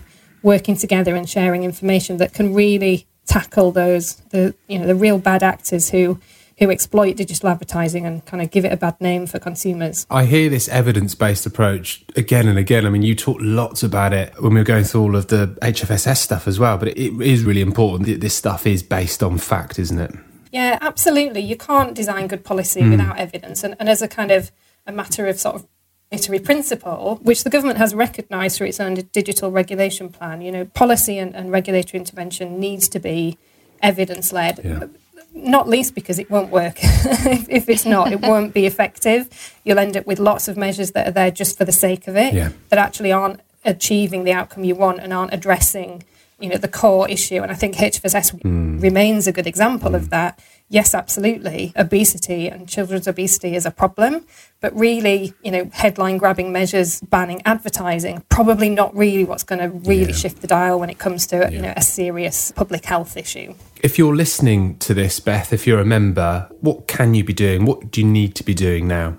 working 0.43 0.75
together 0.75 1.15
and 1.15 1.29
sharing 1.29 1.63
information 1.63 2.17
that 2.17 2.33
can 2.33 2.53
really 2.53 3.07
tackle 3.25 3.71
those 3.71 4.15
the 4.31 4.53
you 4.67 4.77
know 4.77 4.87
the 4.87 4.95
real 4.95 5.17
bad 5.17 5.43
actors 5.43 5.91
who 5.91 6.19
who 6.61 6.69
exploit 6.69 7.17
digital 7.17 7.49
advertising 7.49 8.05
and 8.05 8.23
kind 8.27 8.41
of 8.41 8.51
give 8.51 8.63
it 8.63 8.71
a 8.71 8.77
bad 8.77 9.01
name 9.01 9.25
for 9.25 9.39
consumers. 9.39 10.05
I 10.11 10.25
hear 10.25 10.47
this 10.47 10.69
evidence 10.69 11.15
based 11.15 11.47
approach 11.47 12.05
again 12.15 12.47
and 12.47 12.59
again. 12.59 12.85
I 12.85 12.89
mean, 12.89 13.01
you 13.01 13.15
talked 13.15 13.41
lots 13.41 13.81
about 13.81 14.13
it 14.13 14.31
when 14.39 14.53
we 14.53 14.59
were 14.59 14.65
going 14.65 14.83
through 14.83 15.01
all 15.01 15.15
of 15.15 15.27
the 15.27 15.57
HFSS 15.63 16.17
stuff 16.17 16.47
as 16.47 16.59
well, 16.59 16.77
but 16.77 16.89
it 16.89 16.99
is 16.99 17.43
really 17.43 17.61
important 17.61 18.07
that 18.07 18.21
this 18.21 18.35
stuff 18.35 18.67
is 18.67 18.83
based 18.83 19.23
on 19.23 19.39
fact, 19.39 19.79
isn't 19.79 19.97
it? 19.97 20.13
Yeah, 20.51 20.77
absolutely. 20.81 21.41
You 21.41 21.57
can't 21.57 21.95
design 21.95 22.27
good 22.27 22.43
policy 22.43 22.81
mm. 22.81 22.91
without 22.91 23.17
evidence. 23.17 23.63
And, 23.63 23.75
and 23.79 23.89
as 23.89 24.03
a 24.03 24.07
kind 24.07 24.29
of 24.29 24.51
a 24.85 24.91
matter 24.91 25.25
of 25.25 25.39
sort 25.39 25.55
of 25.55 25.67
regulatory 26.11 26.39
principle, 26.39 27.19
which 27.23 27.43
the 27.43 27.49
government 27.49 27.79
has 27.79 27.95
recognised 27.95 28.57
through 28.57 28.67
its 28.67 28.79
own 28.79 28.93
digital 29.13 29.49
regulation 29.49 30.09
plan. 30.09 30.41
You 30.41 30.51
know, 30.51 30.65
policy 30.65 31.17
and, 31.17 31.35
and 31.35 31.51
regulatory 31.51 31.99
intervention 31.99 32.59
needs 32.59 32.87
to 32.89 32.99
be 32.99 33.39
evidence 33.81 34.31
led. 34.31 34.59
Yeah 34.63 34.85
not 35.33 35.67
least 35.67 35.95
because 35.95 36.19
it 36.19 36.29
won't 36.29 36.51
work. 36.51 36.75
if, 36.81 37.49
if, 37.49 37.69
it's 37.69 37.85
not, 37.85 38.11
it 38.11 38.21
won't 38.21 38.53
be 38.53 38.65
effective. 38.65 39.29
You'll 39.63 39.79
end 39.79 39.95
up 39.95 40.05
with 40.05 40.19
lots 40.19 40.47
of 40.47 40.57
measures 40.57 40.91
that 40.91 41.07
are 41.07 41.11
there 41.11 41.31
just 41.31 41.57
for 41.57 41.65
the 41.65 41.71
sake 41.71 42.07
of 42.07 42.15
it, 42.15 42.33
yeah. 42.33 42.51
that 42.69 42.79
actually 42.79 43.11
aren't 43.11 43.39
achieving 43.63 44.23
the 44.23 44.33
outcome 44.33 44.63
you 44.63 44.75
want 44.75 44.99
and 44.99 45.13
aren't 45.13 45.33
addressing, 45.33 46.03
you 46.41 46.49
know, 46.49 46.57
the 46.57 46.67
core 46.67 47.09
issue. 47.09 47.41
And 47.41 47.51
I 47.51 47.55
think 47.55 47.75
HFSS 47.75 48.41
mm. 48.41 48.81
remains 48.81 49.27
a 49.27 49.31
good 49.31 49.47
example 49.47 49.91
mm. 49.91 49.95
of 49.95 50.09
that 50.09 50.39
yes, 50.71 50.95
absolutely, 50.95 51.73
obesity 51.75 52.47
and 52.47 52.67
children's 52.67 53.07
obesity 53.07 53.55
is 53.55 53.65
a 53.65 53.71
problem. 53.71 54.25
But 54.61 54.75
really, 54.75 55.33
you 55.43 55.51
know, 55.51 55.69
headline 55.73 56.17
grabbing 56.17 56.51
measures 56.51 57.01
banning 57.01 57.41
advertising, 57.45 58.23
probably 58.29 58.69
not 58.69 58.95
really 58.95 59.25
what's 59.25 59.43
going 59.43 59.59
to 59.59 59.69
really 59.87 60.11
yeah. 60.11 60.17
shift 60.17 60.41
the 60.41 60.47
dial 60.47 60.79
when 60.79 60.89
it 60.89 60.97
comes 60.97 61.27
to, 61.27 61.37
yeah. 61.37 61.49
you 61.49 61.61
know, 61.61 61.73
a 61.75 61.81
serious 61.81 62.51
public 62.51 62.85
health 62.85 63.17
issue. 63.17 63.53
If 63.83 63.99
you're 63.99 64.15
listening 64.15 64.77
to 64.79 64.93
this, 64.93 65.19
Beth, 65.19 65.53
if 65.53 65.67
you're 65.67 65.79
a 65.79 65.85
member, 65.85 66.49
what 66.61 66.87
can 66.87 67.13
you 67.13 67.23
be 67.23 67.33
doing? 67.33 67.65
What 67.65 67.91
do 67.91 68.01
you 68.01 68.07
need 68.07 68.35
to 68.35 68.43
be 68.43 68.53
doing 68.53 68.87
now? 68.87 69.17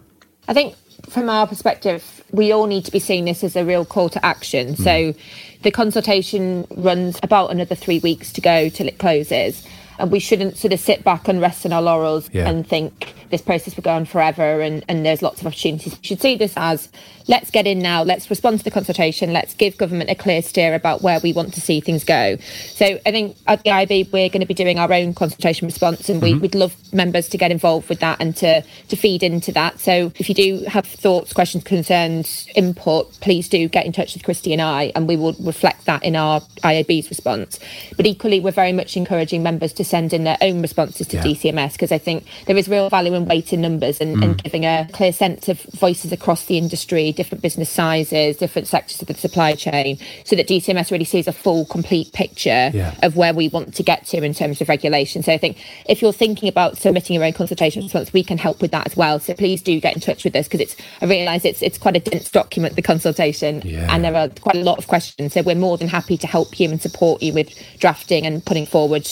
I 0.48 0.54
think 0.54 0.74
from 1.08 1.28
our 1.28 1.46
perspective, 1.46 2.22
we 2.30 2.52
all 2.52 2.66
need 2.66 2.84
to 2.86 2.90
be 2.90 2.98
seeing 2.98 3.24
this 3.24 3.44
as 3.44 3.56
a 3.56 3.64
real 3.64 3.84
call 3.84 4.08
to 4.10 4.24
action. 4.24 4.74
Mm. 4.74 4.84
So 4.84 5.20
the 5.62 5.70
consultation 5.70 6.66
runs 6.76 7.18
about 7.22 7.50
another 7.50 7.74
three 7.74 7.98
weeks 8.00 8.32
to 8.32 8.40
go 8.40 8.68
till 8.68 8.88
it 8.88 8.98
closes. 8.98 9.66
And 9.98 10.10
we 10.10 10.18
shouldn't 10.18 10.56
sort 10.56 10.72
of 10.72 10.80
sit 10.80 11.04
back 11.04 11.28
and 11.28 11.40
rest 11.40 11.64
on 11.64 11.72
our 11.72 11.82
laurels 11.82 12.28
yeah. 12.32 12.48
and 12.48 12.66
think 12.66 13.14
this 13.32 13.42
process 13.42 13.74
will 13.74 13.82
go 13.82 13.90
on 13.90 14.04
forever 14.04 14.60
and, 14.60 14.84
and 14.88 15.04
there's 15.04 15.22
lots 15.22 15.40
of 15.40 15.46
opportunities. 15.46 15.98
We 15.98 16.04
should 16.04 16.20
see 16.20 16.36
this 16.36 16.52
as 16.56 16.88
let's 17.28 17.50
get 17.50 17.66
in 17.66 17.78
now, 17.78 18.02
let's 18.02 18.28
respond 18.30 18.58
to 18.58 18.64
the 18.64 18.70
consultation, 18.70 19.32
let's 19.32 19.54
give 19.54 19.76
government 19.76 20.10
a 20.10 20.14
clear 20.14 20.42
steer 20.42 20.74
about 20.74 21.02
where 21.02 21.18
we 21.20 21.32
want 21.32 21.54
to 21.54 21.60
see 21.60 21.80
things 21.80 22.04
go. 22.04 22.36
So 22.36 23.00
I 23.06 23.10
think 23.10 23.36
at 23.46 23.62
the 23.64 23.70
IAB, 23.70 24.12
we're 24.12 24.28
going 24.28 24.40
to 24.40 24.46
be 24.46 24.54
doing 24.54 24.78
our 24.78 24.92
own 24.92 25.14
consultation 25.14 25.66
response 25.66 26.08
and 26.08 26.20
we, 26.20 26.32
mm-hmm. 26.32 26.42
would 26.42 26.54
love 26.54 26.76
members 26.92 27.28
to 27.30 27.38
get 27.38 27.50
involved 27.50 27.88
with 27.88 28.00
that 28.00 28.20
and 28.20 28.36
to, 28.36 28.62
to 28.88 28.96
feed 28.96 29.22
into 29.22 29.50
that. 29.52 29.80
So 29.80 30.12
if 30.18 30.28
you 30.28 30.34
do 30.34 30.64
have 30.68 30.86
thoughts, 30.86 31.32
questions, 31.32 31.64
concerns, 31.64 32.46
input, 32.54 33.18
please 33.20 33.48
do 33.48 33.66
get 33.66 33.86
in 33.86 33.92
touch 33.92 34.14
with 34.14 34.24
Christie 34.24 34.52
and 34.52 34.60
I 34.60 34.92
and 34.94 35.08
we 35.08 35.16
will 35.16 35.34
reflect 35.40 35.86
that 35.86 36.04
in 36.04 36.16
our 36.16 36.40
IAB's 36.62 37.08
response. 37.08 37.58
But 37.96 38.06
equally, 38.06 38.40
we're 38.40 38.50
very 38.50 38.72
much 38.72 38.96
encouraging 38.96 39.42
members 39.42 39.72
to 39.74 39.84
send 39.84 40.12
in 40.12 40.24
their 40.24 40.38
own 40.40 40.60
responses 40.60 41.06
to 41.08 41.16
yeah. 41.16 41.22
DCMS 41.22 41.72
because 41.72 41.92
I 41.92 41.98
think 41.98 42.26
there 42.46 42.56
is 42.56 42.68
real 42.68 42.90
value 42.90 43.14
in 43.14 43.21
weight 43.26 43.52
in 43.52 43.60
numbers 43.60 44.00
and, 44.00 44.16
mm. 44.16 44.24
and 44.24 44.42
giving 44.42 44.64
a 44.64 44.88
clear 44.92 45.12
sense 45.12 45.48
of 45.48 45.60
voices 45.62 46.12
across 46.12 46.46
the 46.46 46.58
industry 46.58 47.12
different 47.12 47.42
business 47.42 47.70
sizes, 47.70 48.36
different 48.36 48.68
sectors 48.68 49.00
of 49.00 49.08
the 49.08 49.14
supply 49.14 49.54
chain, 49.54 49.98
so 50.24 50.36
that 50.36 50.48
DCMS 50.48 50.90
really 50.90 51.04
sees 51.04 51.26
a 51.26 51.32
full, 51.32 51.64
complete 51.66 52.12
picture 52.12 52.70
yeah. 52.72 52.94
of 53.02 53.16
where 53.16 53.34
we 53.34 53.48
want 53.48 53.74
to 53.74 53.82
get 53.82 54.06
to 54.06 54.22
in 54.22 54.34
terms 54.34 54.60
of 54.60 54.68
regulation. 54.68 55.22
So 55.22 55.32
I 55.32 55.38
think 55.38 55.58
if 55.88 56.02
you're 56.02 56.12
thinking 56.12 56.48
about 56.48 56.78
submitting 56.78 57.14
your 57.14 57.24
own 57.24 57.32
consultation 57.32 57.82
response, 57.82 58.12
we 58.12 58.24
can 58.24 58.38
help 58.38 58.60
with 58.60 58.70
that 58.72 58.86
as 58.86 58.96
well. 58.96 59.18
So 59.18 59.34
please 59.34 59.62
do 59.62 59.80
get 59.80 59.94
in 59.94 60.00
touch 60.00 60.24
with 60.24 60.34
us 60.36 60.46
because 60.46 60.60
it's 60.60 60.76
I 61.00 61.06
realise 61.06 61.44
it's 61.44 61.62
it's 61.62 61.78
quite 61.78 61.96
a 61.96 62.00
dense 62.00 62.30
document, 62.30 62.76
the 62.76 62.82
consultation, 62.82 63.62
yeah. 63.64 63.88
and 63.90 64.04
there 64.04 64.14
are 64.14 64.28
quite 64.28 64.56
a 64.56 64.64
lot 64.64 64.78
of 64.78 64.86
questions. 64.86 65.32
So 65.34 65.42
we're 65.42 65.54
more 65.54 65.78
than 65.78 65.88
happy 65.88 66.16
to 66.18 66.26
help 66.26 66.58
you 66.58 66.70
and 66.70 66.80
support 66.80 67.22
you 67.22 67.32
with 67.32 67.50
drafting 67.78 68.26
and 68.26 68.44
putting 68.44 68.66
forward 68.66 69.08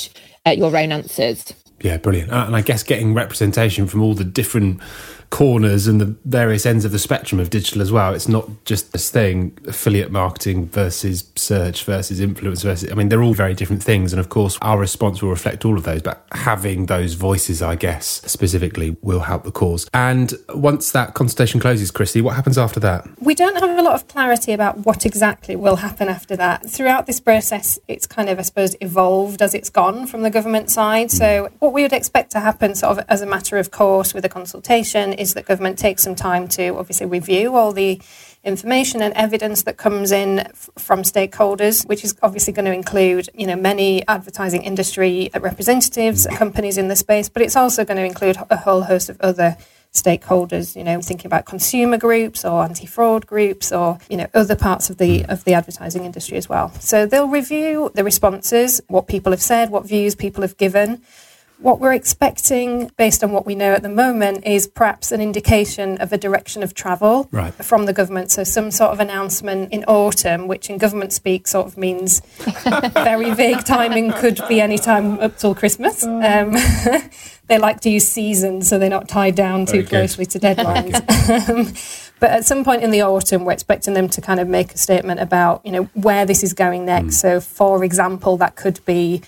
uh, 0.47 0.51
your 0.51 0.77
own 0.77 0.93
answers. 0.93 1.53
Yeah, 1.83 1.97
brilliant. 1.97 2.31
Uh, 2.31 2.45
and 2.47 2.57
I 2.57 2.61
guess 2.61 2.83
getting 2.83 3.15
representation 3.15 3.87
from 3.87 4.03
all 4.03 4.15
the 4.15 4.25
different 4.25 4.81
corners 5.31 5.87
and 5.87 6.01
the 6.01 6.17
various 6.25 6.67
ends 6.67 6.85
of 6.85 6.93
the 6.93 6.99
spectrum 6.99 7.41
of 7.41 7.51
digital 7.51 7.81
as 7.81 7.93
well. 7.93 8.15
It's 8.15 8.29
not 8.29 8.49
just 8.65 8.93
this 8.93 9.11
thing 9.11 9.57
affiliate 9.67 10.11
marketing 10.11 10.67
versus 10.67 11.31
search 11.37 11.85
versus 11.85 12.21
influence 12.21 12.63
versus. 12.63 12.91
I 12.91 12.95
mean, 12.95 13.09
they're 13.09 13.23
all 13.23 13.35
very 13.35 13.55
different 13.55 13.83
things, 13.83 14.13
and 14.13 14.21
of 14.21 14.29
course, 14.29 14.59
our 14.61 14.79
response 14.79 15.23
will 15.23 15.31
reflect 15.31 15.65
all 15.65 15.79
of 15.79 15.85
those. 15.85 16.03
But 16.03 16.27
having 16.33 16.87
those 16.87 17.15
voices, 17.15 17.63
I 17.63 17.77
guess, 17.77 18.23
specifically, 18.27 18.97
will 19.03 19.21
help 19.21 19.45
the 19.45 19.53
cause. 19.53 19.89
And 19.95 20.35
once 20.55 20.91
that 20.93 21.15
consultation 21.15 21.61
closes, 21.61 21.91
Christie, 21.91 22.21
what 22.21 22.35
happens 22.35 22.59
after 22.59 22.81
that? 22.81 23.09
We 23.21 23.35
don't 23.35 23.55
have 23.57 23.79
a 23.79 23.83
lot 23.83 23.95
of 23.95 24.09
clarity 24.09 24.53
about 24.53 24.79
what 24.79 25.07
exactly 25.07 25.55
will 25.55 25.77
happen 25.77 26.09
after 26.09 26.37
that. 26.37 26.69
Throughout 26.69 27.07
this 27.07 27.21
process, 27.21 27.79
it's 27.87 28.07
kind 28.07 28.29
of, 28.29 28.39
I 28.39 28.43
suppose, 28.43 28.75
evolved 28.81 29.43
as 29.43 29.55
it's 29.55 29.71
gone 29.71 30.07
from 30.07 30.23
the 30.23 30.31
government 30.31 30.71
side. 30.71 31.09
Mm. 31.09 31.13
So, 31.13 31.49
what 31.61 31.73
we 31.73 31.83
would 31.83 31.93
expect 31.93 32.33
to 32.33 32.41
happen, 32.41 32.75
sort 32.75 32.99
of 32.99 33.05
as 33.09 33.21
a 33.21 33.27
matter 33.27 33.59
of 33.59 33.71
course, 33.71 34.13
with 34.13 34.25
a 34.25 34.29
consultation 34.29 35.13
is 35.21 35.35
that 35.35 35.47
government 35.47 35.79
takes 35.79 36.03
some 36.03 36.15
time 36.15 36.49
to 36.49 36.77
obviously 36.77 37.07
review 37.07 37.55
all 37.55 37.73
the 37.73 38.01
information 38.43 39.03
and 39.03 39.13
evidence 39.15 39.65
that 39.65 39.77
comes 39.77 40.11
in 40.11 40.41
f- 40.41 40.71
from 40.79 41.03
stakeholders, 41.03 41.87
which 41.87 42.03
is 42.03 42.17
obviously 42.23 42.53
going 42.55 42.65
to 42.65 42.73
include, 42.73 43.29
you 43.35 43.47
know, 43.47 43.57
many 43.57 44.07
advertising 44.09 44.63
industry 44.63 45.31
representatives, 45.39 46.27
companies 46.33 46.79
in 46.79 46.89
the 46.89 46.97
space, 46.97 47.29
but 47.29 47.43
it's 47.43 47.57
also 47.57 47.85
going 47.85 47.99
to 47.99 48.05
include 48.05 48.39
a 48.49 48.57
whole 48.57 48.83
host 48.83 49.11
of 49.11 49.21
other 49.21 49.57
stakeholders, 49.93 50.77
you 50.77 50.85
know, 50.85 51.01
thinking 51.03 51.27
about 51.27 51.45
consumer 51.45 51.99
groups 51.99 52.45
or 52.45 52.63
anti-fraud 52.63 53.27
groups 53.27 53.73
or, 53.73 53.99
you 54.09 54.17
know, 54.17 54.29
other 54.33 54.57
parts 54.57 54.89
of 54.89 54.99
the 54.99 55.25
of 55.27 55.45
the 55.45 55.53
advertising 55.53 56.05
industry 56.05 56.39
as 56.39 56.49
well. 56.49 56.73
So 56.81 57.07
they'll 57.07 57.29
review 57.29 57.91
the 57.95 58.05
responses, 58.05 58.81
what 58.87 59.09
people 59.09 59.33
have 59.33 59.43
said, 59.43 59.71
what 59.71 59.87
views 59.87 60.15
people 60.15 60.43
have 60.43 60.57
given 60.57 61.03
what 61.61 61.79
we're 61.79 61.93
expecting, 61.93 62.91
based 62.97 63.23
on 63.23 63.33
what 63.33 63.45
we 63.45 63.55
know 63.55 63.73
at 63.73 63.83
the 63.83 63.89
moment, 63.89 64.47
is 64.47 64.67
perhaps 64.67 65.13
an 65.13 65.21
indication 65.21 65.99
of 65.99 66.13
a 66.13 66.19
direction 66.19 66.63
of 66.63 66.75
travel 66.75 67.29
right. 67.31 67.53
from 67.55 67.87
the 67.87 67.93
government. 67.93 68.31
So, 68.31 68.45
some 68.45 68.71
sort 68.71 68.93
of 68.93 69.01
announcement 69.01 69.73
in 69.73 69.85
autumn, 69.85 70.49
which 70.49 70.71
in 70.71 70.79
government 70.79 71.13
speak 71.13 71.47
sort 71.47 71.67
of 71.67 71.77
means 71.77 72.21
very 72.93 73.33
vague 73.33 73.65
timing, 73.65 74.13
could 74.13 74.41
be 74.49 74.61
any 74.61 74.79
time 74.79 75.21
up 75.21 75.37
till 75.37 75.55
Christmas. 75.55 76.03
Um, 76.05 76.55
they 77.49 77.59
like 77.59 77.81
to 77.81 77.91
use 77.91 78.07
seasons, 78.07 78.69
so 78.69 78.79
they're 78.79 78.89
not 78.89 79.09
tied 79.09 79.35
down 79.35 79.67
too 79.67 79.85
closely 79.85 80.25
to 80.27 80.39
deadlines. 80.39 80.95
um, 81.49 81.73
but 82.21 82.31
at 82.31 82.45
some 82.45 82.65
point 82.65 82.83
in 82.83 82.91
the 82.91 83.03
autumn, 83.03 83.45
we're 83.45 83.53
expecting 83.53 83.95
them 83.95 84.09
to 84.11 84.21
kind 84.21 84.41
of 84.41 84.49
make 84.49 84.75
a 84.75 84.79
statement 84.79 85.21
about, 85.21 85.65
you 85.65 85.73
know, 85.73 85.85
where 85.95 86.27
this 86.27 86.43
is 86.43 86.53
going 86.53 86.85
next. 86.85 87.17
Mm. 87.17 87.21
So, 87.21 87.41
for 87.41 87.83
example, 87.83 88.37
that 88.37 88.57
could 88.57 88.85
be 88.85 89.23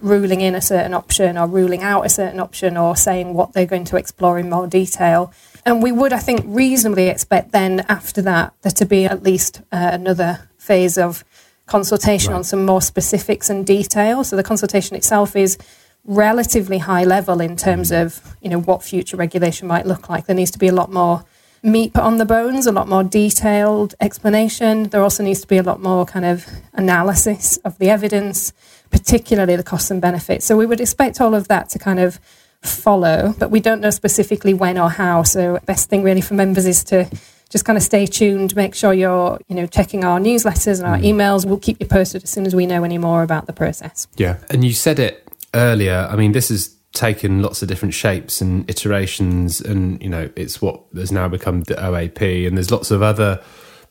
ruling 0.00 0.40
in 0.40 0.54
a 0.54 0.60
certain 0.60 0.94
option 0.94 1.36
or 1.36 1.46
ruling 1.46 1.82
out 1.82 2.06
a 2.06 2.08
certain 2.08 2.40
option 2.40 2.76
or 2.76 2.96
saying 2.96 3.34
what 3.34 3.52
they're 3.52 3.66
going 3.66 3.84
to 3.86 3.96
explore 3.96 4.38
in 4.38 4.50
more 4.50 4.66
detail. 4.66 5.32
And 5.64 5.82
we 5.82 5.92
would, 5.92 6.12
I 6.12 6.18
think, 6.18 6.42
reasonably 6.46 7.08
expect 7.08 7.52
then 7.52 7.84
after 7.88 8.22
that 8.22 8.54
there 8.62 8.72
to 8.72 8.84
be 8.84 9.04
at 9.04 9.22
least 9.22 9.60
uh, 9.72 9.90
another 9.92 10.48
phase 10.58 10.96
of 10.98 11.24
consultation 11.66 12.32
right. 12.32 12.38
on 12.38 12.44
some 12.44 12.64
more 12.64 12.82
specifics 12.82 13.50
and 13.50 13.66
detail. 13.66 14.24
So 14.24 14.36
the 14.36 14.42
consultation 14.42 14.96
itself 14.96 15.36
is 15.36 15.58
relatively 16.04 16.78
high 16.78 17.04
level 17.04 17.40
in 17.40 17.56
terms 17.56 17.90
mm. 17.90 18.02
of 18.02 18.36
you 18.40 18.48
know 18.48 18.60
what 18.60 18.82
future 18.82 19.16
regulation 19.16 19.68
might 19.68 19.86
look 19.86 20.08
like. 20.08 20.26
There 20.26 20.36
needs 20.36 20.50
to 20.52 20.58
be 20.58 20.68
a 20.68 20.72
lot 20.72 20.90
more 20.90 21.24
meat 21.62 21.92
put 21.92 22.02
on 22.02 22.18
the 22.18 22.24
bones, 22.24 22.66
a 22.66 22.72
lot 22.72 22.88
more 22.88 23.04
detailed 23.04 23.94
explanation. 24.00 24.84
There 24.84 25.02
also 25.02 25.22
needs 25.22 25.40
to 25.40 25.46
be 25.46 25.58
a 25.58 25.62
lot 25.62 25.80
more 25.80 26.06
kind 26.06 26.24
of 26.24 26.46
analysis 26.72 27.56
of 27.58 27.78
the 27.78 27.90
evidence, 27.90 28.52
particularly 28.90 29.56
the 29.56 29.62
costs 29.62 29.90
and 29.90 30.00
benefits. 30.00 30.44
So 30.44 30.56
we 30.56 30.66
would 30.66 30.80
expect 30.80 31.20
all 31.20 31.34
of 31.34 31.48
that 31.48 31.68
to 31.70 31.78
kind 31.78 32.00
of 32.00 32.18
follow, 32.62 33.34
but 33.38 33.50
we 33.50 33.60
don't 33.60 33.80
know 33.80 33.90
specifically 33.90 34.54
when 34.54 34.78
or 34.78 34.90
how. 34.90 35.22
So 35.22 35.58
best 35.66 35.88
thing 35.88 36.02
really 36.02 36.20
for 36.20 36.34
members 36.34 36.66
is 36.66 36.82
to 36.84 37.08
just 37.50 37.64
kind 37.64 37.76
of 37.76 37.82
stay 37.82 38.06
tuned, 38.06 38.54
make 38.56 38.74
sure 38.74 38.92
you're, 38.92 39.38
you 39.48 39.56
know, 39.56 39.66
checking 39.66 40.04
our 40.04 40.18
newsletters 40.18 40.78
and 40.78 40.86
our 40.86 40.98
mm. 40.98 41.04
emails. 41.04 41.46
We'll 41.46 41.58
keep 41.58 41.80
you 41.80 41.86
posted 41.86 42.22
as 42.22 42.30
soon 42.30 42.46
as 42.46 42.54
we 42.54 42.66
know 42.66 42.84
any 42.84 42.98
more 42.98 43.22
about 43.22 43.46
the 43.46 43.52
process. 43.52 44.06
Yeah. 44.16 44.36
And 44.50 44.64
you 44.64 44.72
said 44.72 44.98
it 44.98 45.26
earlier. 45.54 46.06
I 46.10 46.16
mean, 46.16 46.32
this 46.32 46.50
is 46.50 46.76
taken 46.92 47.42
lots 47.42 47.62
of 47.62 47.68
different 47.68 47.94
shapes 47.94 48.40
and 48.40 48.68
iterations 48.68 49.60
and 49.60 50.02
you 50.02 50.08
know 50.08 50.28
it's 50.36 50.60
what 50.62 50.80
has 50.94 51.12
now 51.12 51.28
become 51.28 51.62
the 51.64 51.74
OAP 51.74 52.46
and 52.46 52.56
there's 52.56 52.70
lots 52.70 52.90
of 52.90 53.02
other 53.02 53.40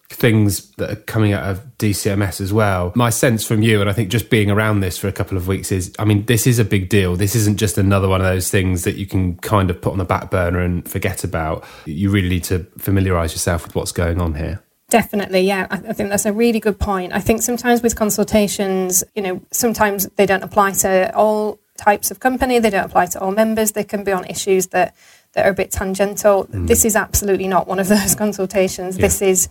things 0.09 0.71
that 0.75 0.89
are 0.89 0.95
coming 0.95 1.33
out 1.33 1.43
of 1.43 1.59
DCMS 1.77 2.39
as 2.39 2.53
well. 2.53 2.93
My 2.95 3.09
sense 3.09 3.45
from 3.45 3.61
you, 3.61 3.81
and 3.81 3.89
I 3.89 3.93
think 3.93 4.09
just 4.09 4.29
being 4.29 4.49
around 4.49 4.79
this 4.79 4.97
for 4.97 5.07
a 5.07 5.11
couple 5.11 5.37
of 5.37 5.47
weeks, 5.47 5.71
is 5.71 5.93
I 5.99 6.05
mean, 6.05 6.25
this 6.25 6.47
is 6.47 6.59
a 6.59 6.65
big 6.65 6.89
deal. 6.89 7.15
This 7.15 7.35
isn't 7.35 7.57
just 7.57 7.77
another 7.77 8.07
one 8.07 8.21
of 8.21 8.27
those 8.27 8.49
things 8.49 8.83
that 8.83 8.95
you 8.95 9.05
can 9.05 9.35
kind 9.37 9.69
of 9.69 9.81
put 9.81 9.91
on 9.91 9.97
the 9.97 10.05
back 10.05 10.31
burner 10.31 10.59
and 10.59 10.87
forget 10.89 11.23
about. 11.23 11.65
You 11.85 12.09
really 12.09 12.29
need 12.29 12.45
to 12.45 12.65
familiarize 12.77 13.33
yourself 13.33 13.65
with 13.65 13.75
what's 13.75 13.91
going 13.91 14.21
on 14.21 14.35
here. 14.35 14.63
Definitely, 14.89 15.41
yeah. 15.41 15.67
I 15.69 15.91
think 15.91 16.09
that's 16.09 16.25
a 16.25 16.31
really 16.31 16.61
good 16.61 16.79
point. 16.79 17.11
I 17.11 17.19
think 17.19 17.41
sometimes 17.41 17.81
with 17.81 17.97
consultations, 17.97 19.03
you 19.15 19.21
know, 19.21 19.41
sometimes 19.51 20.07
they 20.15 20.25
don't 20.25 20.43
apply 20.43 20.71
to 20.71 21.13
all 21.13 21.59
types 21.77 22.09
of 22.09 22.21
company. 22.21 22.59
They 22.59 22.69
don't 22.69 22.85
apply 22.85 23.07
to 23.07 23.19
all 23.19 23.31
members. 23.31 23.73
They 23.73 23.83
can 23.83 24.05
be 24.05 24.13
on 24.13 24.23
issues 24.25 24.67
that, 24.67 24.95
that 25.33 25.45
are 25.45 25.51
a 25.51 25.53
bit 25.53 25.71
tangential. 25.71 26.45
Mm. 26.45 26.67
This 26.67 26.85
is 26.85 26.95
absolutely 26.95 27.49
not 27.49 27.67
one 27.67 27.79
of 27.79 27.89
those 27.89 28.15
consultations. 28.23 28.95
Yeah. 28.95 29.01
This 29.01 29.21
is 29.21 29.49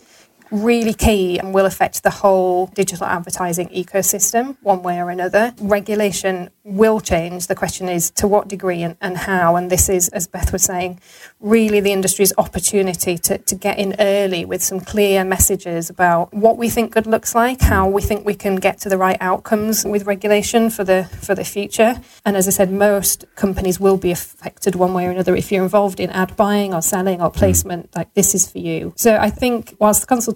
really 0.50 0.94
key 0.94 1.38
and 1.38 1.52
will 1.52 1.66
affect 1.66 2.02
the 2.02 2.10
whole 2.10 2.66
digital 2.68 3.06
advertising 3.06 3.68
ecosystem 3.68 4.56
one 4.62 4.82
way 4.82 4.98
or 4.98 5.10
another. 5.10 5.54
Regulation 5.60 6.50
will 6.64 7.00
change. 7.00 7.46
The 7.46 7.54
question 7.54 7.88
is 7.88 8.10
to 8.12 8.26
what 8.26 8.48
degree 8.48 8.82
and, 8.82 8.96
and 9.00 9.16
how. 9.16 9.56
And 9.56 9.70
this 9.70 9.88
is, 9.88 10.08
as 10.08 10.26
Beth 10.26 10.52
was 10.52 10.64
saying, 10.64 11.00
really 11.40 11.80
the 11.80 11.92
industry's 11.92 12.32
opportunity 12.38 13.18
to, 13.18 13.38
to 13.38 13.54
get 13.54 13.78
in 13.78 13.94
early 13.98 14.44
with 14.44 14.62
some 14.62 14.80
clear 14.80 15.24
messages 15.24 15.90
about 15.90 16.32
what 16.34 16.56
we 16.56 16.68
think 16.68 16.92
good 16.92 17.06
looks 17.06 17.34
like, 17.34 17.60
how 17.60 17.88
we 17.88 18.02
think 18.02 18.26
we 18.26 18.34
can 18.34 18.56
get 18.56 18.78
to 18.80 18.88
the 18.88 18.98
right 18.98 19.16
outcomes 19.20 19.84
with 19.84 20.06
regulation 20.06 20.70
for 20.70 20.84
the 20.84 21.04
for 21.22 21.34
the 21.34 21.44
future. 21.44 22.00
And 22.24 22.36
as 22.36 22.48
I 22.48 22.50
said, 22.50 22.70
most 22.70 23.24
companies 23.36 23.78
will 23.78 23.96
be 23.96 24.10
affected 24.10 24.74
one 24.74 24.92
way 24.92 25.06
or 25.06 25.10
another 25.10 25.36
if 25.36 25.52
you're 25.52 25.62
involved 25.62 26.00
in 26.00 26.10
ad 26.10 26.36
buying 26.36 26.74
or 26.74 26.82
selling 26.82 27.22
or 27.22 27.30
placement, 27.30 27.90
mm. 27.90 27.96
like 27.96 28.12
this 28.14 28.34
is 28.34 28.50
for 28.50 28.58
you. 28.58 28.92
So 28.96 29.16
I 29.16 29.30
think 29.30 29.76
whilst 29.78 30.00
the 30.00 30.06
consultation 30.06 30.35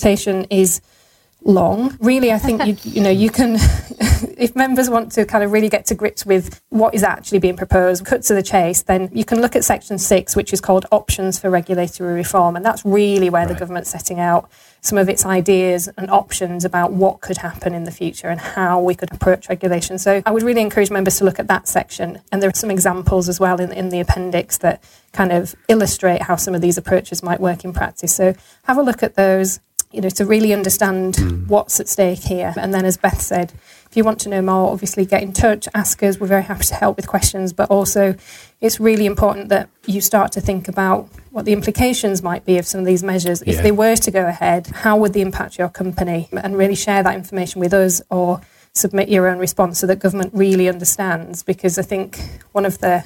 is 0.50 0.80
long. 1.42 1.96
Really, 2.00 2.32
I 2.32 2.38
think 2.38 2.64
you, 2.66 2.76
you 2.82 3.02
know 3.02 3.10
you 3.10 3.30
can, 3.30 3.54
if 4.38 4.54
members 4.54 4.90
want 4.90 5.12
to 5.12 5.24
kind 5.24 5.42
of 5.42 5.52
really 5.52 5.68
get 5.68 5.86
to 5.86 5.94
grips 5.94 6.26
with 6.26 6.60
what 6.68 6.94
is 6.94 7.02
actually 7.02 7.38
being 7.38 7.56
proposed, 7.56 8.04
cut 8.04 8.22
to 8.24 8.34
the 8.34 8.42
chase, 8.42 8.82
then 8.82 9.10
you 9.12 9.24
can 9.24 9.40
look 9.40 9.56
at 9.56 9.64
section 9.64 9.98
six, 9.98 10.36
which 10.36 10.52
is 10.52 10.60
called 10.60 10.86
options 10.92 11.38
for 11.38 11.50
regulatory 11.50 12.14
reform, 12.14 12.56
and 12.56 12.64
that's 12.64 12.84
really 12.84 13.30
where 13.30 13.46
right. 13.46 13.52
the 13.52 13.58
government's 13.58 13.90
setting 13.90 14.20
out 14.20 14.50
some 14.82 14.96
of 14.96 15.08
its 15.10 15.26
ideas 15.26 15.88
and 15.98 16.10
options 16.10 16.64
about 16.64 16.92
what 16.92 17.20
could 17.20 17.36
happen 17.36 17.74
in 17.74 17.84
the 17.84 17.90
future 17.90 18.28
and 18.28 18.40
how 18.40 18.80
we 18.80 18.94
could 18.94 19.12
approach 19.12 19.48
regulation. 19.48 19.98
So 19.98 20.22
I 20.24 20.30
would 20.30 20.42
really 20.42 20.62
encourage 20.62 20.90
members 20.90 21.18
to 21.18 21.24
look 21.24 21.38
at 21.38 21.48
that 21.48 21.68
section, 21.68 22.20
and 22.32 22.42
there 22.42 22.50
are 22.50 22.54
some 22.54 22.70
examples 22.70 23.28
as 23.28 23.38
well 23.38 23.60
in, 23.60 23.72
in 23.72 23.90
the 23.90 24.00
appendix 24.00 24.58
that 24.58 24.82
kind 25.12 25.32
of 25.32 25.54
illustrate 25.68 26.22
how 26.22 26.36
some 26.36 26.54
of 26.54 26.60
these 26.60 26.78
approaches 26.78 27.22
might 27.22 27.40
work 27.40 27.64
in 27.64 27.72
practice. 27.72 28.14
So 28.14 28.34
have 28.64 28.78
a 28.78 28.82
look 28.82 29.02
at 29.02 29.16
those 29.16 29.60
you 29.92 30.00
know, 30.00 30.08
to 30.10 30.24
really 30.24 30.52
understand 30.52 31.14
mm. 31.14 31.46
what's 31.48 31.80
at 31.80 31.88
stake 31.88 32.20
here. 32.20 32.54
And 32.56 32.72
then, 32.72 32.84
as 32.84 32.96
Beth 32.96 33.20
said, 33.20 33.52
if 33.90 33.96
you 33.96 34.04
want 34.04 34.20
to 34.20 34.28
know 34.28 34.40
more, 34.40 34.70
obviously 34.70 35.04
get 35.04 35.22
in 35.22 35.32
touch, 35.32 35.66
ask 35.74 36.00
us. 36.04 36.20
We're 36.20 36.28
very 36.28 36.44
happy 36.44 36.64
to 36.64 36.74
help 36.76 36.96
with 36.96 37.08
questions. 37.08 37.52
But 37.52 37.70
also, 37.70 38.14
it's 38.60 38.78
really 38.78 39.04
important 39.04 39.48
that 39.48 39.68
you 39.86 40.00
start 40.00 40.30
to 40.32 40.40
think 40.40 40.68
about 40.68 41.08
what 41.30 41.44
the 41.44 41.52
implications 41.52 42.22
might 42.22 42.44
be 42.44 42.56
of 42.58 42.66
some 42.66 42.78
of 42.78 42.86
these 42.86 43.02
measures. 43.02 43.42
Yeah. 43.44 43.54
If 43.54 43.62
they 43.64 43.72
were 43.72 43.96
to 43.96 44.10
go 44.12 44.26
ahead, 44.26 44.68
how 44.68 44.96
would 44.96 45.12
they 45.12 45.22
impact 45.22 45.58
your 45.58 45.68
company? 45.68 46.28
And 46.32 46.56
really 46.56 46.76
share 46.76 47.02
that 47.02 47.16
information 47.16 47.60
with 47.60 47.74
us 47.74 48.00
or 48.10 48.40
submit 48.72 49.08
your 49.08 49.26
own 49.26 49.38
response 49.38 49.80
so 49.80 49.88
that 49.88 49.98
government 49.98 50.30
really 50.32 50.68
understands. 50.68 51.42
Because 51.42 51.78
I 51.78 51.82
think 51.82 52.20
one 52.52 52.64
of 52.64 52.78
the 52.78 53.04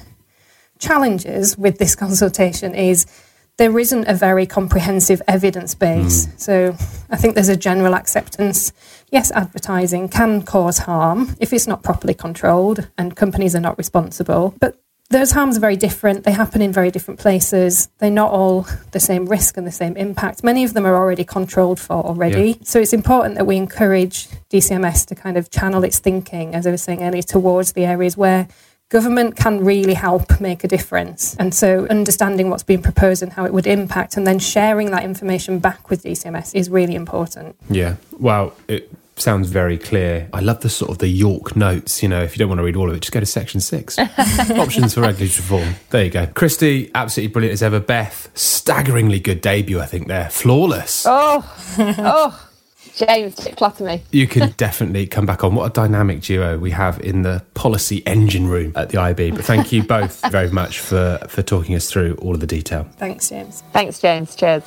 challenges 0.77 1.57
with 1.57 1.79
this 1.79 1.95
consultation 1.95 2.75
is 2.75 3.07
there 3.57 3.77
isn't 3.79 4.07
a 4.07 4.13
very 4.13 4.45
comprehensive 4.45 5.21
evidence 5.27 5.75
base. 5.75 6.27
Mm. 6.27 6.39
So 6.39 6.75
I 7.09 7.17
think 7.17 7.35
there's 7.35 7.49
a 7.49 7.55
general 7.55 7.95
acceptance. 7.95 8.73
Yes, 9.11 9.31
advertising 9.31 10.09
can 10.09 10.41
cause 10.41 10.79
harm 10.79 11.35
if 11.39 11.53
it's 11.53 11.67
not 11.67 11.83
properly 11.83 12.13
controlled 12.13 12.89
and 12.97 13.15
companies 13.15 13.55
are 13.55 13.61
not 13.61 13.77
responsible. 13.77 14.55
But 14.59 14.77
those 15.09 15.31
harms 15.31 15.55
are 15.55 15.59
very 15.59 15.75
different. 15.77 16.23
They 16.23 16.31
happen 16.31 16.61
in 16.61 16.73
very 16.73 16.89
different 16.89 17.19
places. 17.19 17.89
They're 17.99 18.09
not 18.09 18.31
all 18.31 18.67
the 18.91 18.99
same 18.99 19.27
risk 19.27 19.55
and 19.55 19.65
the 19.65 19.71
same 19.71 19.95
impact. 19.95 20.43
Many 20.43 20.63
of 20.63 20.73
them 20.73 20.85
are 20.85 20.95
already 20.95 21.23
controlled 21.23 21.79
for 21.79 22.03
already. 22.03 22.51
Yeah. 22.51 22.63
So 22.63 22.79
it's 22.79 22.93
important 22.93 23.35
that 23.35 23.45
we 23.45 23.55
encourage 23.55 24.27
DCMS 24.49 25.05
to 25.07 25.15
kind 25.15 25.37
of 25.37 25.51
channel 25.51 25.83
its 25.83 25.99
thinking, 25.99 26.55
as 26.55 26.65
I 26.65 26.71
was 26.71 26.81
saying 26.81 27.03
earlier, 27.03 27.21
towards 27.21 27.73
the 27.73 27.85
areas 27.85 28.17
where 28.17 28.47
government 28.89 29.35
can 29.35 29.63
really 29.63 29.93
help 29.93 30.39
make 30.39 30.63
a 30.63 30.67
difference. 30.67 31.35
And 31.37 31.53
so 31.53 31.87
understanding 31.87 32.49
what's 32.49 32.63
being 32.63 32.81
proposed 32.81 33.23
and 33.23 33.33
how 33.33 33.45
it 33.45 33.53
would 33.53 33.67
impact 33.67 34.17
and 34.17 34.25
then 34.27 34.39
sharing 34.39 34.91
that 34.91 35.03
information 35.03 35.59
back 35.59 35.89
with 35.89 36.03
DCMS 36.03 36.53
is 36.53 36.69
really 36.69 36.95
important. 36.95 37.55
Yeah. 37.69 37.95
Well, 38.19 38.53
it 38.67 38.91
sounds 39.17 39.49
very 39.49 39.77
clear. 39.77 40.29
I 40.33 40.41
love 40.41 40.61
the 40.61 40.69
sort 40.69 40.91
of 40.91 40.99
the 40.99 41.07
York 41.07 41.55
notes. 41.55 42.03
You 42.03 42.09
know, 42.09 42.21
if 42.21 42.35
you 42.35 42.39
don't 42.39 42.49
want 42.49 42.59
to 42.59 42.63
read 42.63 42.75
all 42.75 42.89
of 42.89 42.95
it, 42.95 42.99
just 42.99 43.11
go 43.11 43.19
to 43.19 43.25
section 43.25 43.59
six. 43.59 43.97
Options 44.51 44.93
for 44.93 45.01
regulatory 45.01 45.27
reform. 45.27 45.75
There 45.89 46.03
you 46.03 46.11
go. 46.11 46.27
Christie, 46.27 46.91
absolutely 46.93 47.33
brilliant 47.33 47.53
as 47.53 47.63
ever. 47.63 47.79
Beth, 47.79 48.29
staggeringly 48.37 49.19
good 49.19 49.41
debut, 49.41 49.79
I 49.79 49.85
think, 49.85 50.07
there. 50.07 50.29
Flawless. 50.29 51.05
Oh, 51.07 51.43
oh. 51.79 52.49
James, 52.95 53.47
flatter 53.57 53.83
me. 53.83 54.01
You 54.11 54.27
can 54.27 54.51
definitely 54.57 55.07
come 55.07 55.25
back 55.25 55.43
on. 55.43 55.55
What 55.55 55.65
a 55.65 55.73
dynamic 55.73 56.21
duo 56.21 56.57
we 56.57 56.71
have 56.71 56.99
in 57.01 57.23
the 57.23 57.43
policy 57.53 58.05
engine 58.07 58.47
room 58.47 58.73
at 58.75 58.89
the 58.89 58.99
IB. 58.99 59.31
But 59.31 59.45
thank 59.45 59.71
you 59.71 59.83
both 59.83 60.21
very 60.31 60.49
much 60.49 60.79
for, 60.79 61.19
for 61.27 61.41
talking 61.41 61.75
us 61.75 61.89
through 61.89 62.15
all 62.15 62.33
of 62.33 62.39
the 62.39 62.47
detail. 62.47 62.87
Thanks, 62.97 63.29
James. 63.29 63.63
Thanks, 63.73 63.99
James. 63.99 64.35
Cheers. 64.35 64.63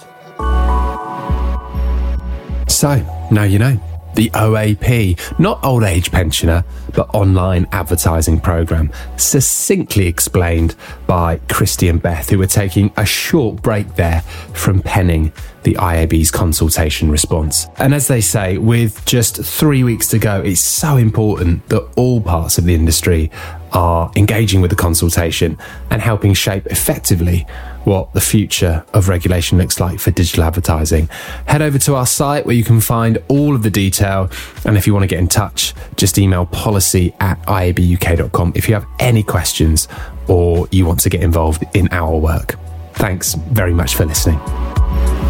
So, 2.68 3.28
now 3.30 3.44
you 3.44 3.58
know 3.58 3.80
the 4.14 4.30
OAP, 4.30 5.38
not 5.38 5.62
old 5.64 5.84
age 5.84 6.10
pensioner, 6.10 6.64
but 6.94 7.08
online 7.14 7.66
advertising 7.72 8.40
program, 8.40 8.92
succinctly 9.16 10.06
explained 10.06 10.74
by 11.06 11.40
Christie 11.48 11.88
and 11.88 12.02
Beth, 12.02 12.30
who 12.30 12.38
were 12.38 12.46
taking 12.46 12.92
a 12.96 13.06
short 13.06 13.62
break 13.62 13.94
there 13.94 14.22
from 14.52 14.82
penning 14.82 15.32
the 15.62 15.74
IAB's 15.74 16.30
consultation 16.30 17.10
response. 17.10 17.66
And 17.76 17.94
as 17.94 18.08
they 18.08 18.20
say, 18.20 18.58
with 18.58 19.04
just 19.04 19.36
three 19.44 19.84
weeks 19.84 20.08
to 20.08 20.18
go, 20.18 20.40
it's 20.40 20.60
so 20.60 20.96
important 20.96 21.68
that 21.68 21.86
all 21.96 22.20
parts 22.20 22.58
of 22.58 22.64
the 22.64 22.74
industry 22.74 23.30
are 23.72 24.10
engaging 24.16 24.60
with 24.60 24.70
the 24.70 24.76
consultation 24.76 25.58
and 25.90 26.02
helping 26.02 26.34
shape 26.34 26.66
effectively 26.66 27.46
what 27.84 28.12
the 28.12 28.20
future 28.20 28.84
of 28.92 29.08
regulation 29.08 29.58
looks 29.58 29.80
like 29.80 29.98
for 29.98 30.10
digital 30.10 30.44
advertising. 30.44 31.08
Head 31.46 31.62
over 31.62 31.78
to 31.78 31.94
our 31.94 32.06
site 32.06 32.44
where 32.44 32.54
you 32.54 32.64
can 32.64 32.80
find 32.80 33.18
all 33.28 33.54
of 33.54 33.62
the 33.62 33.70
detail. 33.70 34.30
And 34.64 34.76
if 34.76 34.86
you 34.86 34.92
want 34.92 35.04
to 35.04 35.06
get 35.06 35.18
in 35.18 35.28
touch, 35.28 35.74
just 35.96 36.18
email 36.18 36.46
policy 36.46 37.14
at 37.20 37.40
iabuk.com 37.46 38.52
if 38.54 38.68
you 38.68 38.74
have 38.74 38.86
any 38.98 39.22
questions 39.22 39.88
or 40.26 40.68
you 40.70 40.84
want 40.84 41.00
to 41.00 41.08
get 41.08 41.22
involved 41.22 41.64
in 41.74 41.88
our 41.90 42.16
work. 42.16 42.56
Thanks 42.94 43.34
very 43.34 43.72
much 43.72 43.94
for 43.94 44.04
listening. 44.04 44.38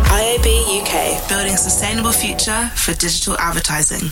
IAB 0.08 0.80
UK, 0.80 1.28
building 1.28 1.54
a 1.54 1.58
sustainable 1.58 2.12
future 2.12 2.70
for 2.74 2.94
digital 2.94 3.38
advertising. 3.38 4.10